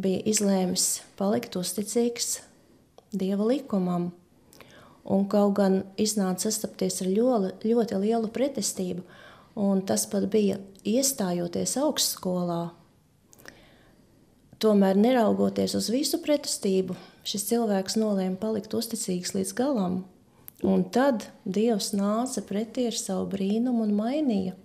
bija 0.00 0.22
izlēmis 0.32 0.86
palikt 1.20 1.58
uzticīgs 1.60 2.38
Dieva 3.10 3.42
likumam 3.50 4.12
Un 5.10 5.24
kaut 5.30 5.56
gan 5.56 5.80
iznāca 6.00 6.46
sastapties 6.46 7.00
ar 7.02 7.08
ļoti, 7.10 7.70
ļoti 7.72 8.00
lielu 8.02 8.28
pretestību, 8.30 9.02
un 9.58 9.80
tas 9.86 10.04
pat 10.10 10.28
bija 10.30 10.60
iestājoties 10.86 11.78
augstskolā. 11.80 12.60
Tomēr, 14.60 14.98
neraugoties 15.00 15.74
uz 15.78 15.88
visu 15.90 16.20
pretestību, 16.20 16.94
šis 17.30 17.46
cilvēks 17.50 17.98
nolēma 18.00 18.38
palikt 18.40 18.74
uzticīgs 18.76 19.34
līdz 19.36 19.52
galam. 19.58 20.00
Un 20.66 20.82
tad 20.92 21.28
Dievs 21.48 21.92
nāca 21.96 22.42
pretī 22.44 22.88
ar 22.90 22.96
savu 22.98 23.28
brīnumu 23.32 23.86
un 23.86 23.94
mainīja, 23.96 24.56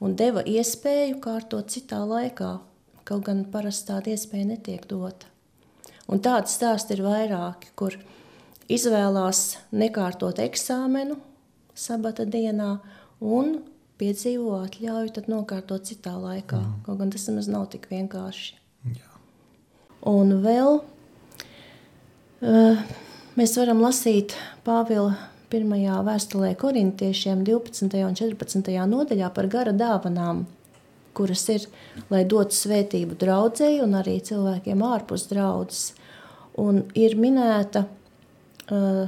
un 0.00 0.14
deva 0.16 0.44
iespēju 0.48 1.18
kārtot 1.24 1.68
citā 1.74 2.00
laikā, 2.08 2.54
kaut 3.04 3.26
gan 3.26 3.44
parasti 3.52 3.90
tāda 3.90 4.14
iespēja 4.14 4.48
netiek 4.54 4.86
dota. 4.88 5.28
Un 6.08 6.22
tādi 6.24 6.50
stāsti 6.52 6.96
ir 6.96 7.04
vairāki, 7.04 7.70
kur 7.76 7.98
izvēlās 8.72 9.58
nekārtot 9.76 10.40
eksāmenu 10.42 11.18
sabata 11.74 12.24
dienā 12.28 12.78
un 13.20 13.58
piedzīvo 14.00 14.56
atļauju 14.64 15.14
tad 15.18 15.28
nokārtot 15.30 15.86
citā 15.88 16.14
laikā. 16.16 16.58
Mm. 16.58 16.80
Kaut 16.86 17.00
gan 17.00 17.12
tas 17.14 17.28
nemaz 17.28 17.48
nav 17.50 17.68
tik 17.72 17.86
vienkārši. 17.92 18.56
Jā. 18.96 19.12
Un 20.10 20.38
vēl 20.42 20.80
mēs 22.42 23.52
varam 23.54 23.82
lasīt 23.84 24.34
Pāvila 24.66 25.14
pirmajā 25.52 26.00
vēstulē 26.02 26.56
korintiešiem 26.58 27.44
12. 27.46 28.00
un 28.02 28.18
14. 28.18 28.72
nodaļā 28.90 29.28
par 29.34 29.46
gara 29.52 29.74
dāvanām, 29.76 30.44
kuras 31.14 31.44
ir, 31.54 31.68
lai 32.10 32.24
dotu 32.26 32.56
svētību 32.56 33.18
draudzēji 33.20 33.82
un 33.84 33.94
arī 34.00 34.16
cilvēkiem 34.26 34.82
ārpus 34.82 35.28
draudzes. 35.30 35.92
Un 36.58 36.82
ir 36.98 37.14
minēta 37.16 37.86
uh, 37.86 39.06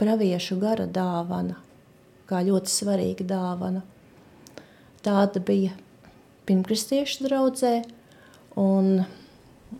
praviešu 0.00 0.58
gara 0.58 0.88
dāvana, 0.90 1.60
kā 2.26 2.42
ļoti 2.44 2.72
svarīga 2.72 3.30
dāvana. 3.30 3.84
Tāda 5.06 5.38
bija 5.38 5.76
pirmkristiešu 6.48 7.28
draudzē, 7.28 7.76
un 8.58 9.04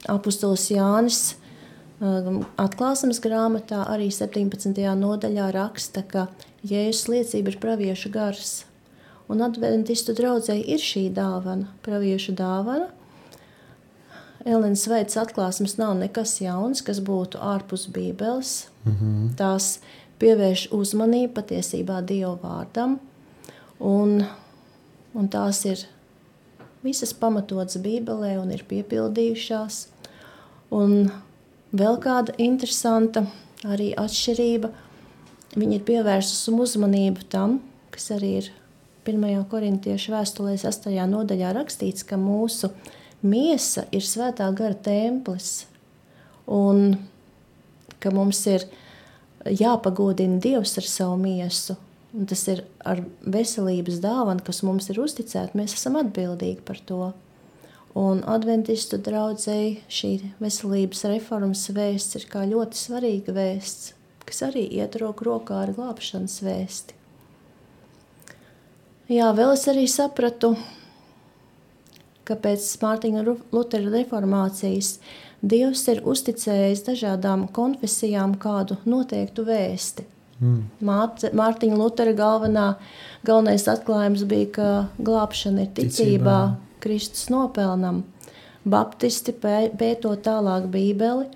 apustulis 0.07 0.71
Jānis 0.71 1.33
atklāsmes 2.61 3.21
grāmatā 3.25 3.85
arī 3.88 4.11
17. 4.12 4.81
nodaļā 4.99 5.49
raksta, 5.55 6.03
ka 6.03 6.29
Jēzus 6.64 7.09
liecība 7.12 7.53
ir 7.53 7.61
praviešu 7.62 8.12
gars, 8.12 8.64
un 9.29 9.43
adventistu 9.45 10.14
draudzē 10.17 10.59
ir 10.61 10.83
šī 10.83 11.09
dāvana, 11.14 11.73
praviešu 11.87 12.37
dāvana– 12.37 12.90
Elīnas 14.45 14.85
veids 14.93 15.17
atklāsmes 15.17 15.79
nav 15.81 15.95
nekas 15.97 16.37
jauns, 16.43 16.83
kas 16.85 17.01
būtu 17.01 17.40
ārpus 17.40 17.87
Bībeles. 17.88 18.67
Mm 18.85 18.93
-hmm. 18.93 19.29
Tās 19.40 19.79
pievērš 20.21 20.69
uzmanību 20.73 21.33
patiesībā 21.33 22.03
Dieva 22.05 22.37
vārdam, 22.43 22.99
un, 23.81 24.25
un 25.14 25.29
tās 25.29 25.64
ir 25.64 25.87
visas 26.83 27.14
pamatotas 27.14 27.77
Bībelē 27.77 28.38
un 28.43 28.51
ir 28.51 28.64
piepildījušās. 28.69 29.87
Un 30.71 31.11
vēl 31.74 31.98
kāda 32.02 32.34
interesanta 32.42 33.24
arī 33.66 33.92
atšķirība. 33.98 34.70
Viņa 35.54 35.78
ir 35.78 35.87
pievērsusi 35.87 36.54
uzmanību 36.64 37.26
tam, 37.30 37.60
kas 37.94 38.10
arī 38.14 38.32
ir 38.40 38.50
1. 39.06 39.44
korintiešu 39.50 40.14
vēstulē 40.14 40.56
8. 40.56 40.94
nodaļā 41.10 41.52
rakstīts, 41.54 42.06
ka 42.06 42.18
mūsu 42.18 42.72
miesa 43.24 43.87
ir 43.94 44.04
svētā 44.04 44.48
gara 44.56 44.74
templis, 44.74 45.66
un 46.46 46.96
ka 48.00 48.12
mums 48.14 48.42
ir 48.50 48.66
jāpagodina 49.44 50.40
Dievs 50.42 50.76
ar 50.80 50.88
savu 50.88 51.18
miesu. 51.20 51.76
Un 52.14 52.28
tas 52.30 52.44
ir 52.46 52.62
ar 52.87 53.00
veselības 53.26 53.98
dāvanu, 54.02 54.44
kas 54.46 54.62
mums 54.62 54.87
ir 54.92 55.00
uzticēta. 55.02 55.56
Mēs 55.58 55.74
esam 55.74 55.98
atbildīgi 55.98 56.62
par 56.66 56.78
to. 56.87 57.08
Un 57.94 58.24
adventistu 58.26 58.98
draudzēji 58.98 59.74
šī 59.87 60.12
veselības 60.42 61.04
reformas 61.12 61.62
vēsts 61.70 62.18
ir 62.18 62.26
kā 62.30 62.42
ļoti 62.50 62.78
svarīga 62.78 63.35
vēsts, 63.37 63.92
kas 64.26 64.42
arī 64.48 64.64
iet 64.80 64.98
roku 64.98 65.28
rokā 65.28 65.61
ar 65.62 65.74
glābšanas 65.76 66.40
vēsti. 66.42 66.96
Jā, 69.14 69.28
vēl 69.37 69.52
es 69.54 69.68
arī 69.70 69.85
sapratu, 69.90 70.54
ka 72.24 72.35
pēc 72.40 72.66
Mārtiņa 72.83 73.22
Lutera 73.52 73.92
reformācijas 73.92 74.96
Dievs 75.44 75.83
ir 75.92 76.00
uzticējis 76.09 76.87
dažādām 76.87 77.44
konfesijām 77.52 78.33
kādu 78.40 78.78
noteiktu 78.88 79.44
vēsti. 79.44 80.07
Mm. 80.40 80.62
Mārtiņa 80.80 81.76
Lutera 81.76 82.14
galvenā, 82.16 82.68
galvenais 83.28 83.66
atklājums 83.70 84.24
bija, 84.28 84.48
ka 84.57 84.68
glābšana 85.04 85.66
ir 85.66 85.74
ticībā, 85.76 85.90
ticībā. 85.90 86.38
Kristus 86.85 87.31
nopelnam. 87.33 88.03
Baptisti 88.64 89.33
pētot 89.37 90.23
tālāk 90.25 90.68
Bībeli, 90.73 91.27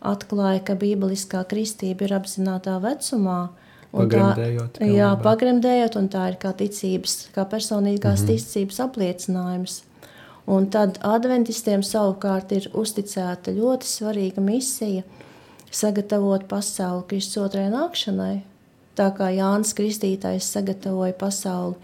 atklāja, 0.00 0.62
ka 0.70 0.76
bībeliskā 0.78 1.42
kristība 1.48 2.06
ir 2.06 2.14
apzinātā 2.16 2.78
vecumā. 2.84 3.40
Pagremdējot, 3.88 4.78
tā, 4.78 4.88
jā, 4.92 5.08
pagremdējot, 5.24 5.96
un 5.96 6.08
tā 6.12 6.26
ir 6.32 6.36
kā 6.40 6.52
ticības, 6.56 7.30
kā 7.32 7.44
personīgās 7.48 8.20
mm 8.20 8.26
-hmm. 8.26 8.36
ticības 8.36 8.80
apliecinājums. 8.84 9.82
Un 10.48 10.68
tad 10.72 10.98
adventistiem 11.04 11.82
savukārt 11.84 12.52
ir 12.52 12.70
uzticēta 12.72 13.52
ļoti 13.52 13.84
svarīga 13.84 14.40
misija 14.40 15.02
sagatavot 15.70 16.48
pasauli 16.48 17.04
Kristus 17.08 17.42
otrajai 17.42 17.72
nākšanai. 17.72 18.40
Tā 18.96 19.10
kā 19.16 19.28
Jānis 19.30 19.74
Kristītājs 19.76 20.48
sagatavoja 20.54 21.12
pasauli 21.12 21.76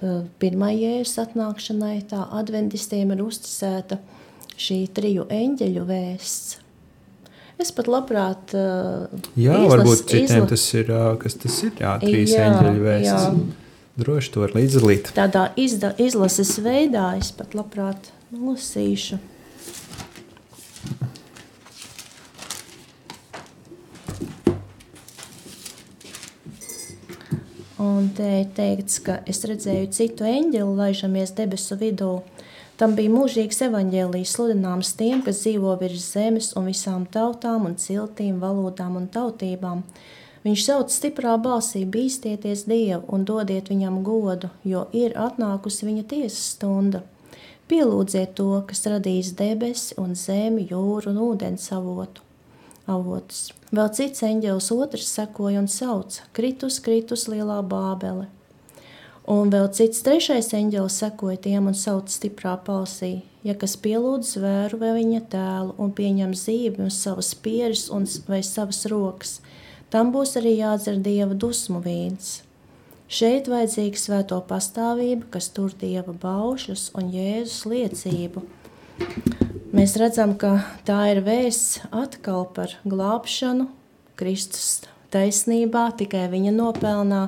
uh, 0.00 0.20
pirmajai 0.42 0.98
jēzus 0.98 1.22
atnākšanai, 1.24 1.96
tā 2.10 2.24
adventistiem 2.38 3.14
ir 3.14 3.24
uzticēta 3.24 4.00
šī 4.54 4.84
triju 4.94 5.26
eņģeļu 5.32 5.88
vēsts. 5.88 6.60
Es 7.60 7.70
pat 7.74 7.86
labprāt. 7.90 8.54
Uh, 8.56 9.06
jā, 9.38 9.54
izlas, 9.54 9.70
varbūt 9.72 10.06
citiem 10.10 10.24
izlas... 10.40 10.48
tas 10.54 10.64
ir, 10.74 10.90
uh, 10.90 11.12
kas 11.20 11.38
tas 11.38 11.60
ir, 11.62 11.76
jā, 11.78 11.92
trīs 12.02 12.34
jā, 12.34 12.48
eņģeļu 12.48 12.88
vēsts. 12.88 13.28
Jā. 13.28 13.62
Droši 13.94 14.32
to 14.34 14.42
var 14.42 14.56
līdzdalīt. 14.56 15.12
Tādā 15.14 15.44
izda, 15.60 15.92
izlases 16.02 16.56
veidā 16.62 17.12
es 17.20 17.30
pat 17.36 17.54
labprāt 17.54 18.10
lasīšu. 18.34 19.20
Un 27.84 28.06
te 28.16 28.26
ir 28.40 28.50
teikts, 28.56 29.00
ka 29.04 29.18
es 29.28 29.42
redzēju 29.48 29.88
citu 29.92 30.24
eņģeli, 30.28 30.76
laižamies 30.78 31.34
debesu 31.36 31.76
vidū. 31.80 32.12
Tam 32.80 32.94
bija 32.96 33.12
mūžīgs 33.12 33.60
evaņģēlijs, 33.66 34.32
sludināms 34.36 34.94
tiem, 34.98 35.20
kas 35.26 35.42
dzīvo 35.42 35.74
virs 35.82 36.06
zemes 36.14 36.50
un 36.58 36.70
visām 36.70 37.04
tautām 37.16 37.68
un 37.68 37.76
ciltīm, 37.84 38.40
valodām 38.42 38.96
un 39.02 39.10
tautībām. 39.16 39.84
Viņš 40.46 40.66
sauc 40.68 40.96
stiprā 40.96 41.36
balsī: 41.44 41.84
Bīstieties 41.84 42.64
Dievu 42.70 43.04
un 43.14 43.28
dodiet 43.28 43.70
viņam 43.72 44.02
godu, 44.06 44.52
jo 44.64 44.86
ir 45.04 45.16
atnākusi 45.28 45.90
viņa 45.90 46.04
tiesas 46.14 46.42
stunda. 46.56 47.04
Pielūdziet 47.68 48.36
to, 48.40 48.52
kas 48.68 48.86
radīs 48.88 49.34
debesi 49.36 49.98
un 50.00 50.16
zemi, 50.16 50.68
jūru 50.72 51.12
un 51.12 51.24
ūdens 51.30 51.72
avotu 51.76 52.23
avotus. 52.90 53.52
Vēl 53.74 53.90
cits 53.96 54.24
eņģēlis 54.26 54.70
otrs 54.74 55.10
sekoja 55.16 55.62
un 55.62 55.68
sauca: 55.70 56.24
Kritus, 56.36 56.80
kritus, 56.84 57.26
lielā 57.30 57.60
bābele! 57.66 58.28
Un 59.30 59.48
vēl 59.48 59.70
cits 59.72 60.02
trešais 60.04 60.50
eņģēlis 60.52 60.98
sekoja 61.00 61.38
tiem 61.46 61.70
un 61.70 61.76
sauca 61.78 62.12
stiprā 62.12 62.58
balsī: 62.66 63.22
Ja 63.44 63.54
kas 63.56 63.76
pielūdz 63.80 64.34
zvēru 64.36 64.80
vai 64.80 64.92
viņa 64.98 65.20
tēlu 65.32 65.76
un 65.80 65.92
pieņem 65.96 66.34
zīmi 66.36 66.88
uz 66.88 66.98
savas 67.00 67.32
pieres 67.34 67.86
un 67.92 68.04
vai 68.28 68.42
savas 68.44 68.84
rokas, 68.92 69.38
tam 69.92 70.12
būs 70.12 70.36
arī 70.40 70.58
jādzer 70.58 71.00
dieva 71.00 71.32
dusmu 71.32 71.80
vīns. 71.84 72.42
Šeit 73.08 73.48
vajadzīga 73.52 74.00
svēto 74.00 74.40
pastāvība, 74.48 75.28
kas 75.36 75.50
tur 75.56 75.72
dieva 75.80 76.16
baušļus 76.24 76.90
un 76.98 77.12
jēzus 77.12 77.64
liecību 77.68 78.44
Mēs 79.74 79.96
redzam, 79.98 80.36
ka 80.38 80.60
tā 80.86 81.00
ir 81.10 81.18
vēsts 81.26 81.80
atkal 81.90 82.44
par 82.54 82.76
glābšanu, 82.86 83.66
Kristus 84.14 84.84
taisnībā, 85.10 85.88
tikai 85.98 86.28
viņa 86.30 86.52
nopelnā, 86.54 87.22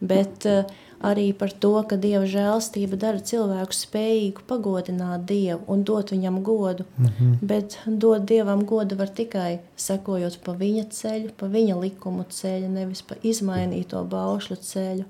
bet 0.00 0.46
uh, 0.48 0.70
arī 1.04 1.26
par 1.36 1.52
to, 1.52 1.74
ka 1.88 1.98
Dieva 2.00 2.24
žēlstība 2.30 2.96
dara 3.00 3.20
cilvēku 3.20 3.76
spējīgu 3.76 4.46
pagodināt 4.48 5.26
Dievu 5.28 5.60
un 5.74 5.84
dot 5.84 6.14
viņam 6.14 6.40
godu. 6.46 6.86
Mm 6.96 7.10
-hmm. 7.10 7.36
Bet 7.42 7.78
dot 7.86 8.24
Dievam 8.32 8.64
godu 8.64 8.96
var 8.96 9.12
tikai 9.20 9.58
sekojot 9.76 10.40
pa 10.44 10.52
viņa 10.52 10.88
ceļu, 10.88 11.30
pa 11.36 11.46
viņa 11.46 11.80
likumu 11.80 12.24
ceļu, 12.30 12.68
nevis 12.68 13.02
pa 13.02 13.14
izmainīto 13.22 14.04
baušļu 14.04 14.56
ceļu. 14.56 15.04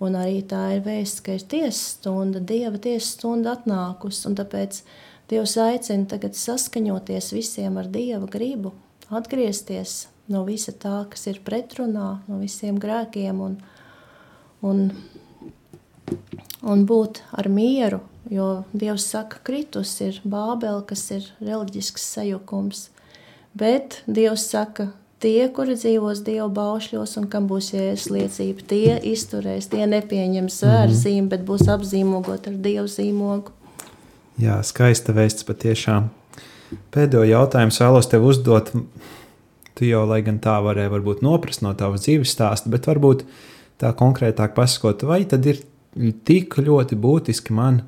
Un 0.00 0.14
arī 0.18 0.42
tā 0.42 0.76
ir 0.76 0.82
vēsts, 0.82 1.22
ka 1.22 1.32
ir 1.32 1.40
tiesas 1.40 1.86
stunda, 1.94 2.40
Dieva 2.40 2.78
tiesas 2.78 3.10
stunda 3.14 3.52
atnākus, 3.54 4.26
un 4.26 4.34
tāpēc 4.34 4.82
Dievs 5.30 5.56
aicina 5.56 6.04
tagad 6.08 6.36
saskaņoties 6.36 7.30
visiem 7.32 7.78
ar 7.80 7.88
Dieva 7.88 8.26
gribu, 8.28 8.74
atgriezties 9.08 10.04
no 10.28 10.44
visa 10.44 10.72
tā, 10.72 11.04
kas 11.10 11.26
ir 11.30 11.40
pretrunā, 11.44 12.18
no 12.28 12.40
visiem 12.40 12.76
grēkiem 12.80 13.40
un, 13.44 13.54
un, 14.64 14.82
un 16.60 16.84
būt 16.88 17.22
ar 17.32 17.48
mieru, 17.52 18.02
jo 18.32 18.64
Dievs 18.76 19.08
saka, 19.12 19.40
kritus 19.44 19.94
ir 20.04 20.20
bābeli, 20.24 20.84
kas 20.88 21.06
ir 21.16 21.30
reliģisks 21.40 22.04
sajukums, 22.18 22.88
bet 23.56 24.02
Dievs 24.04 24.44
saka, 24.52 24.90
tie, 25.24 25.48
kuri 25.56 25.76
dzīvos 25.80 26.20
Dieva 26.26 26.50
baušļos 26.52 27.16
un 27.20 27.32
kam 27.32 27.48
būs 27.48 27.72
jēzus 27.72 28.10
liecība, 28.12 28.68
tie 28.68 28.96
izturēs, 29.14 29.72
tie 29.72 29.88
nepieņems 29.88 30.62
vērzīm, 30.68 31.14
mm 31.14 31.20
-hmm. 31.24 31.30
bet 31.32 31.46
būs 31.48 31.68
apzīmogot 31.72 32.48
ar 32.52 32.64
Dievu 32.68 32.88
zīmogu. 32.92 33.56
Jā, 34.40 34.58
skaista 34.66 35.14
vēsts 35.14 35.46
patiešām. 35.46 36.08
Pēdējo 36.94 37.26
jautājumu 37.28 37.74
vēlos 37.76 38.08
tev 38.10 38.24
uzdot. 38.26 38.72
Tu 39.78 39.88
jau, 39.88 40.04
lai 40.10 40.20
gan 40.26 40.40
tā 40.42 40.56
varēja 40.62 40.90
varbūt 40.90 41.22
noprast 41.22 41.62
no 41.62 41.70
tavas 41.78 42.02
dzīves 42.06 42.32
stāsta, 42.34 42.70
bet 42.70 42.86
varbūt 42.90 43.24
tā 43.82 43.90
konkrētāk 43.94 44.54
pasakot, 44.54 45.02
vai 45.06 45.24
tad 45.30 45.46
ir 45.50 45.62
tik 46.26 46.58
ļoti 46.58 46.98
būtiski 46.98 47.54
man 47.54 47.80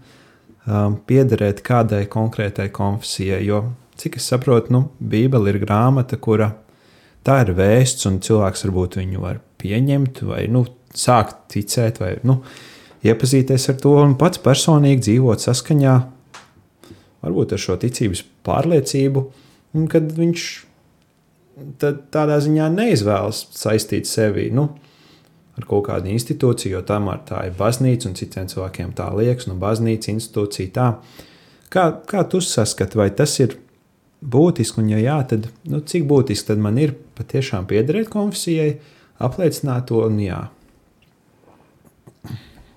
um, 0.67 0.99
piederēt 1.07 1.63
kādai 1.67 2.05
konkrētai 2.11 2.69
konfesijai, 2.75 3.43
jo, 3.47 3.63
cik 3.99 4.19
es 4.21 4.27
saprotu, 4.31 4.75
nu, 4.75 4.83
Bībele 4.99 5.55
ir 5.55 5.61
grāmata, 5.63 6.19
kura 6.19 6.53
tā 7.27 7.41
ir 7.43 7.55
vēsts, 7.59 8.07
un 8.11 8.19
cilvēks 8.23 8.67
varbūt 8.67 8.99
viņu 9.01 9.23
var 9.23 9.41
pieņemt 9.63 10.23
vai, 10.27 10.45
nu, 10.51 10.67
sākt 10.95 11.49
ticēt 11.55 12.03
vai, 12.03 12.17
nu, 12.27 12.41
iepazīties 13.07 13.71
ar 13.71 13.81
to 13.83 13.95
un 14.03 14.19
pats 14.19 14.43
personīgi 14.43 15.07
dzīvot 15.09 15.43
saskaņā 15.43 15.97
varbūt 17.27 17.57
ar 17.57 17.63
šo 17.63 17.77
ticības 17.83 18.23
pārliecību, 18.47 19.27
kad 19.93 20.09
viņš 20.17 20.49
tādā 22.13 22.41
ziņā 22.45 22.69
neizvēlas 22.73 23.47
saistīt 23.57 24.09
sevi 24.09 24.49
nu, 24.55 24.69
ar 25.57 25.69
kaut 25.69 25.87
kādu 25.89 26.13
institūciju, 26.13 26.77
jo 26.77 26.83
tomēr 26.87 27.23
tā 27.29 27.47
ir 27.49 27.55
baznīca, 27.57 28.11
un 28.11 28.17
citiem 28.19 28.49
cilvēkiem 28.53 28.93
tā 28.97 29.09
liekas, 29.17 29.49
nu, 29.51 29.57
baznīca, 29.61 30.13
institūcija. 30.13 30.73
Tā. 30.77 30.89
Kā, 31.73 31.87
kā 32.09 32.25
tu 32.31 32.43
saskati, 32.45 32.99
vai 33.01 33.09
tas 33.17 33.39
ir 33.41 33.57
būtiski, 34.21 34.83
un 34.83 34.93
ja 34.93 35.01
jā, 35.01 35.17
tad 35.33 35.49
nu, 35.69 35.81
cik 35.81 36.05
būtiski 36.09 36.53
tad 36.53 36.61
man 36.63 36.79
ir 36.81 36.95
patiešām 37.17 37.69
piederēt 37.71 38.13
konfesijai, 38.13 38.77
apliecināt 39.23 39.89
to 39.91 40.03
un 40.05 40.21
jā. 40.21 40.43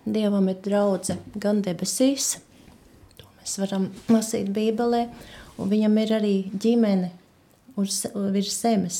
Dievam 0.09 0.47
ir 0.49 0.61
draudzene 0.63 1.37
gan 1.37 1.59
debesīs, 1.65 2.37
mēs 3.39 3.55
varam 3.61 3.89
lasīt 4.11 4.51
Bībelē, 4.55 5.05
un 5.59 5.71
viņam 5.71 5.97
ir 6.03 6.13
arī 6.19 6.35
ģimene 6.53 7.11
uz, 7.79 8.03
virs 8.33 8.57
zemes. 8.59 8.99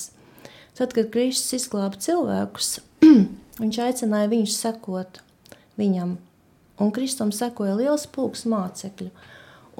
Tad, 0.77 0.93
kad 0.95 1.11
Kristus 1.11 1.57
izglāba 1.59 1.99
cilvēkus, 1.99 2.79
viņš 3.61 3.81
aicināja 3.83 4.31
viņus 4.31 4.55
sekot 4.61 5.19
viņam, 5.79 6.15
un 6.79 6.95
Kristum 6.95 7.33
sekoja 7.35 7.75
liels 7.79 8.07
pulks 8.07 8.45
mācekļu. 8.49 9.11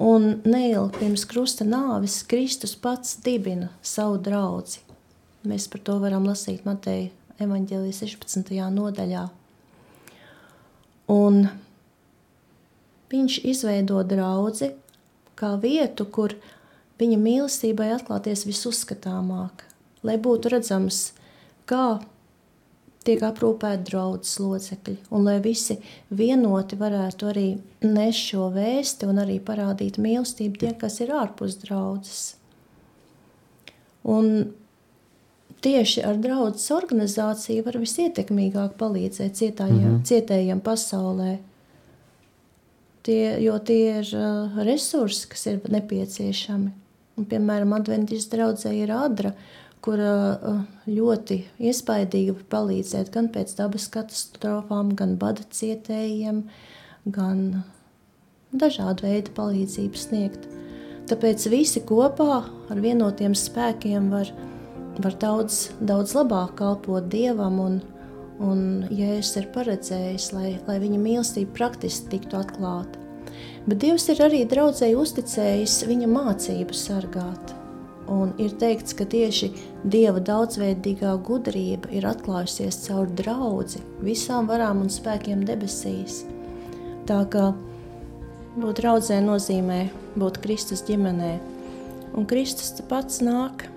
Un 0.00 0.38
neilgi 0.48 0.96
pirms 0.96 1.26
krusta 1.28 1.64
nāves 1.68 2.22
Kristus 2.28 2.72
pats 2.72 3.18
dibina 3.20 3.68
savu 3.84 4.16
draugu. 4.16 4.80
Mēs 5.44 5.66
par 5.72 5.82
to 5.84 5.98
varam 6.00 6.24
lasīt 6.28 6.64
Mateja 6.68 7.10
evaņģēlijas 7.40 8.00
16. 8.04 8.56
nodaļā. 8.76 9.26
Un 11.12 11.46
viņš 13.10 13.40
izveido 13.50 14.02
draugu 14.06 14.70
kā 15.40 15.54
vietu, 15.60 16.04
kur 16.04 16.34
viņa 17.00 17.18
mīlestībai 17.20 17.90
atklāties 17.96 18.44
visuzskatāmāk, 18.48 19.64
lai 20.04 20.16
būtu 20.20 20.52
redzams, 20.52 21.12
kā 21.68 22.00
tiek 23.06 23.22
aprūpēti 23.24 23.88
draudzes 23.88 24.36
locekļi, 24.42 24.96
un 25.16 25.24
lai 25.24 25.38
visi 25.44 25.78
vienoti 26.12 26.76
varētu 26.80 27.30
arī 27.30 27.46
nest 27.86 28.30
šo 28.30 28.50
vēsti 28.54 29.08
un 29.08 29.22
arī 29.22 29.38
parādīt 29.44 29.98
mīlestību 30.02 30.60
tie, 30.60 30.72
kas 30.76 31.00
ir 31.00 31.14
ārpus 31.16 31.56
draudzes. 31.62 32.34
Un 34.04 34.52
tieši 35.64 36.04
ar 36.08 36.20
draudzes 36.20 36.70
organizāciju 36.76 37.64
var 37.66 37.80
visietekmīgāk 37.80 38.76
palīdzēt 38.80 39.36
cietājiem, 39.40 39.80
mm 39.80 39.96
-hmm. 39.96 40.04
cietējiem 40.08 40.60
pasaulē. 40.60 41.38
Tie, 43.06 43.40
jo 43.40 43.56
tie 43.64 44.00
ir 44.02 44.10
uh, 44.12 44.60
resursi, 44.66 45.24
kas 45.32 45.46
ir 45.48 45.62
nepieciešami. 45.72 46.72
Un, 47.16 47.26
piemēram, 47.28 47.72
Adventīzes 47.76 48.28
draudzē 48.32 48.74
ir 48.76 48.92
adra, 48.92 49.32
kura 49.80 50.12
uh, 50.36 50.58
ļoti 50.84 51.38
iespaidīgi 51.70 52.34
var 52.36 52.46
palīdzēt 52.56 53.08
gan 53.14 53.30
pēc 53.32 53.54
dabas 53.56 53.88
katastrofām, 53.92 54.92
gan 54.96 55.16
bada 55.20 55.46
cietējiem, 55.48 56.42
gan 57.08 57.62
dažādu 58.52 59.08
veidu 59.08 59.32
palīdzību 59.38 60.00
sniegt. 60.00 60.44
Tāpēc 61.08 61.48
visi 61.50 61.80
kopā 61.80 62.42
ar 62.44 62.84
vienotiem 62.84 63.32
spēkiem 63.32 64.12
var, 64.12 64.28
var 65.00 65.16
daudz, 65.24 65.70
daudz 65.80 66.12
labāk 66.18 66.58
kalpot 66.60 67.08
Dievam 67.08 67.58
un, 67.64 67.80
Un 68.40 68.86
Jēzus 68.88 69.36
ir 69.36 69.50
paredzējis, 69.52 70.30
lai, 70.32 70.54
lai 70.64 70.78
viņa 70.80 70.98
mīlestība 71.02 71.52
praktiski 71.58 72.14
tiktu 72.14 72.38
atklāta. 72.38 72.99
Bet 73.66 73.80
Dievs 73.82 74.08
ir 74.12 74.20
arī 74.24 74.44
draudzēji 74.48 74.96
uzticējis 74.98 75.80
viņa 75.88 76.08
mācību 76.10 76.76
sargāt. 76.76 77.54
Un 78.10 78.32
ir 78.42 78.54
teikts, 78.58 78.94
ka 78.96 79.04
tieši 79.06 79.50
Dieva 79.84 80.22
daudzveidīgā 80.24 81.12
gudrība 81.26 81.92
ir 81.94 82.08
atklājusies 82.10 82.80
caur 82.88 83.10
draugu 83.20 83.82
visām 84.02 84.48
varām 84.50 84.82
un 84.82 84.90
spēkiem 84.90 85.44
debesīs. 85.46 86.24
Tā 87.06 87.22
kā 87.30 87.50
būt 88.56 88.80
draudzē 88.82 89.20
nozīmē 89.22 89.84
būt 90.18 90.40
Kristus 90.42 90.82
ģimenē. 90.88 91.34
Un 92.18 92.26
Kristus 92.26 92.74
pats 92.90 93.20
nāk 93.22 93.68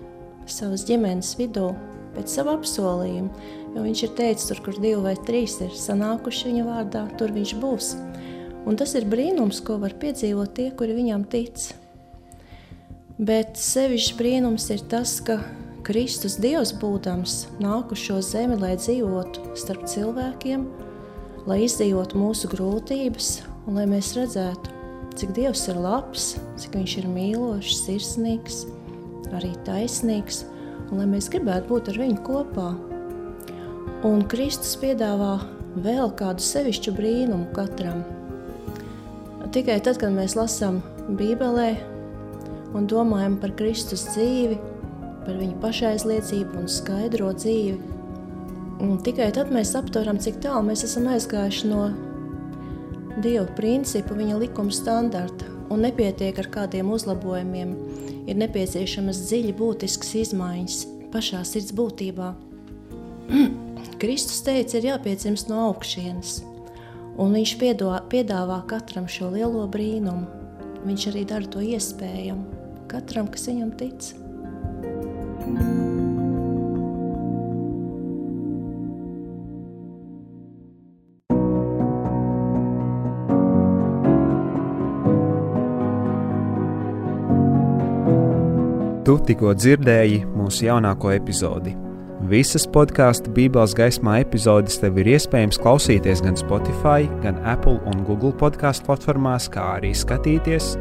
savas 0.49 0.87
ģimenes 0.87 1.35
vidū 1.37 1.69
pēc 2.15 2.33
sava 2.33 2.55
apsolījuma 2.57 3.61
Jo 3.73 3.81
viņš 3.81 4.03
ir 4.05 4.11
teicis, 4.17 4.47
tur, 4.51 4.59
kur 4.61 4.75
divi 4.77 4.99
vai 5.01 5.15
trīs 5.25 5.55
ir 5.65 5.73
sanākuši 5.73 6.51
viņa 6.51 6.65
vārdā, 6.67 7.07
tur 7.17 7.33
viņš 7.33 7.53
būs. 7.61 7.93
Un 8.63 8.77
tas 8.79 8.93
ir 8.95 9.07
brīnums, 9.09 9.59
ko 9.65 9.75
var 9.81 9.95
piedzīvot 9.99 10.53
tie, 10.55 10.69
kuri 10.71 10.95
viņam 10.95 11.25
tic. 11.31 11.73
Bet 13.19 13.59
sevišķi 13.59 14.15
brīnums 14.19 14.69
ir 14.73 14.85
tas, 14.89 15.17
ka 15.21 15.41
Kristus 15.83 16.37
Dievs 16.39 16.71
būdams 16.79 17.33
nāk 17.59 17.91
uz 17.91 17.99
šo 18.05 18.21
zemi, 18.23 18.55
lai 18.55 18.77
dzīvotu 18.79 19.51
starp 19.59 19.83
cilvēkiem, 19.91 20.63
lai 21.49 21.65
izdzīvotu 21.65 22.21
mūsu 22.21 22.47
grūtības 22.53 23.33
un 23.67 23.77
lai 23.79 23.83
mēs 23.91 24.13
redzētu, 24.15 24.71
cik 25.19 25.35
Dievs 25.35 25.65
ir 25.67 25.81
labs, 25.83 26.31
cik 26.61 26.79
Viņš 26.79 26.95
ir 27.01 27.09
mīlošs, 27.11 27.83
sirsnīgs, 27.83 28.63
arī 29.35 29.51
taisnīgs, 29.67 30.45
un 30.87 31.01
lai 31.01 31.09
mēs 31.11 31.27
gribētu 31.33 31.67
būt 31.73 31.91
ar 31.91 32.01
Viņu 32.05 32.23
kopā. 32.25 32.71
Un 34.07 34.23
Kristus 34.31 34.73
piedāvā 34.79 35.35
vēl 35.83 36.15
kādu 36.19 36.43
sevišķu 36.43 36.95
brīnumu 36.95 37.51
katram. 37.55 38.05
Tikai 39.53 39.75
tad, 39.85 39.99
kad 40.01 40.09
mēs 40.09 40.33
lasām 40.33 40.79
Bībelē 41.13 41.75
un 42.73 42.87
domājam 42.89 43.35
par 43.37 43.51
Kristus 43.53 44.07
dzīvi, 44.09 44.55
par 45.27 45.35
viņa 45.37 45.59
pašaizliecību 45.61 46.57
un 46.57 46.69
skaidro 46.71 47.27
dzīvi. 47.37 47.75
Un 48.81 48.95
tikai 49.05 49.27
tad 49.35 49.51
mēs 49.53 49.75
aptveram, 49.77 50.17
cik 50.17 50.39
tālu 50.41 50.65
mēs 50.71 50.81
esam 50.87 51.05
aizgājuši 51.13 51.69
no 51.69 51.83
Dieva 53.21 53.45
principu, 53.53 54.17
viņa 54.17 54.39
likuma 54.41 54.73
standarta. 54.73 55.45
Un 55.69 55.85
nepietiek 55.85 56.39
ar 56.41 56.49
kādiem 56.55 56.89
uzlabojumiem, 56.95 57.75
ir 58.25 58.39
nepieciešamas 58.41 59.21
dziļi 59.27 59.53
būtiskas 59.59 60.15
izmaiņas 60.23 60.79
pašā 61.13 61.43
sirds 61.45 61.75
būtībā. 61.77 62.31
Kristus 64.01 64.41
teica, 64.41 64.79
ir 64.79 64.89
jāpiedzimst 64.95 65.53
no 65.53 65.61
augšienes, 65.69 66.39
un 67.17 67.35
viņš 67.37 67.53
piedāvā 68.11 68.59
katram 68.69 69.07
šo 69.09 69.31
lielo 69.33 69.67
brīnumu. 69.69 70.25
Viņš 70.83 71.07
arī 71.13 71.23
dara 71.29 71.47
to 71.47 71.63
iespējamu 71.63 72.87
katram, 72.91 73.29
kas 73.31 73.47
viņam 73.49 73.71
tic. 73.79 74.11
Tu 89.03 89.17
tikko 89.27 89.51
dzirdēji 89.59 90.21
mūsu 90.31 90.69
jaunāko 90.69 91.11
epizodi. 91.11 91.92
Visas 92.33 92.63
podkāstu 92.65 93.29
Bībeles 93.29 93.75
gaismā 93.77 94.15
epizodes 94.23 94.79
tev 94.81 94.95
ir 95.03 95.11
iespējams 95.11 95.59
klausīties 95.61 96.23
gan 96.25 96.37
Spotify, 96.39 97.05
gan 97.21 97.37
Apple 97.45 97.75
un 97.91 98.01
Google 98.07 98.31
podkāstu 98.39 98.87
platformās, 98.87 99.45
kā 99.53 99.67
arī 99.75 99.91
skatīties 99.93 100.71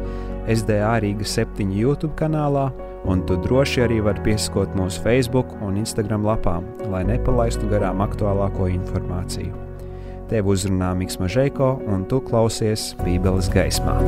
SDA 0.49 0.95
Rīga 1.03 1.27
7 1.29 1.69
YouTube 1.77 2.15
kanālā, 2.17 2.71
un 3.05 3.21
tu 3.29 3.37
droši 3.45 3.85
arī 3.85 4.01
vari 4.01 4.25
pieskot 4.25 4.73
mūsu 4.79 5.05
Facebook 5.05 5.53
un 5.61 5.77
Instagram 5.83 6.25
lapām, 6.25 6.65
lai 6.89 7.05
nepalaistu 7.11 7.69
garām 7.69 8.01
aktuālāko 8.01 8.71
informāciju. 8.73 9.53
Tev 10.33 10.49
uzrunā 10.55 10.95
Mikls 10.97 11.21
Mažēko, 11.21 11.75
un 11.85 12.07
tu 12.09 12.23
klausies 12.31 12.95
Bībeles 13.05 13.53
gaismā. 13.53 13.99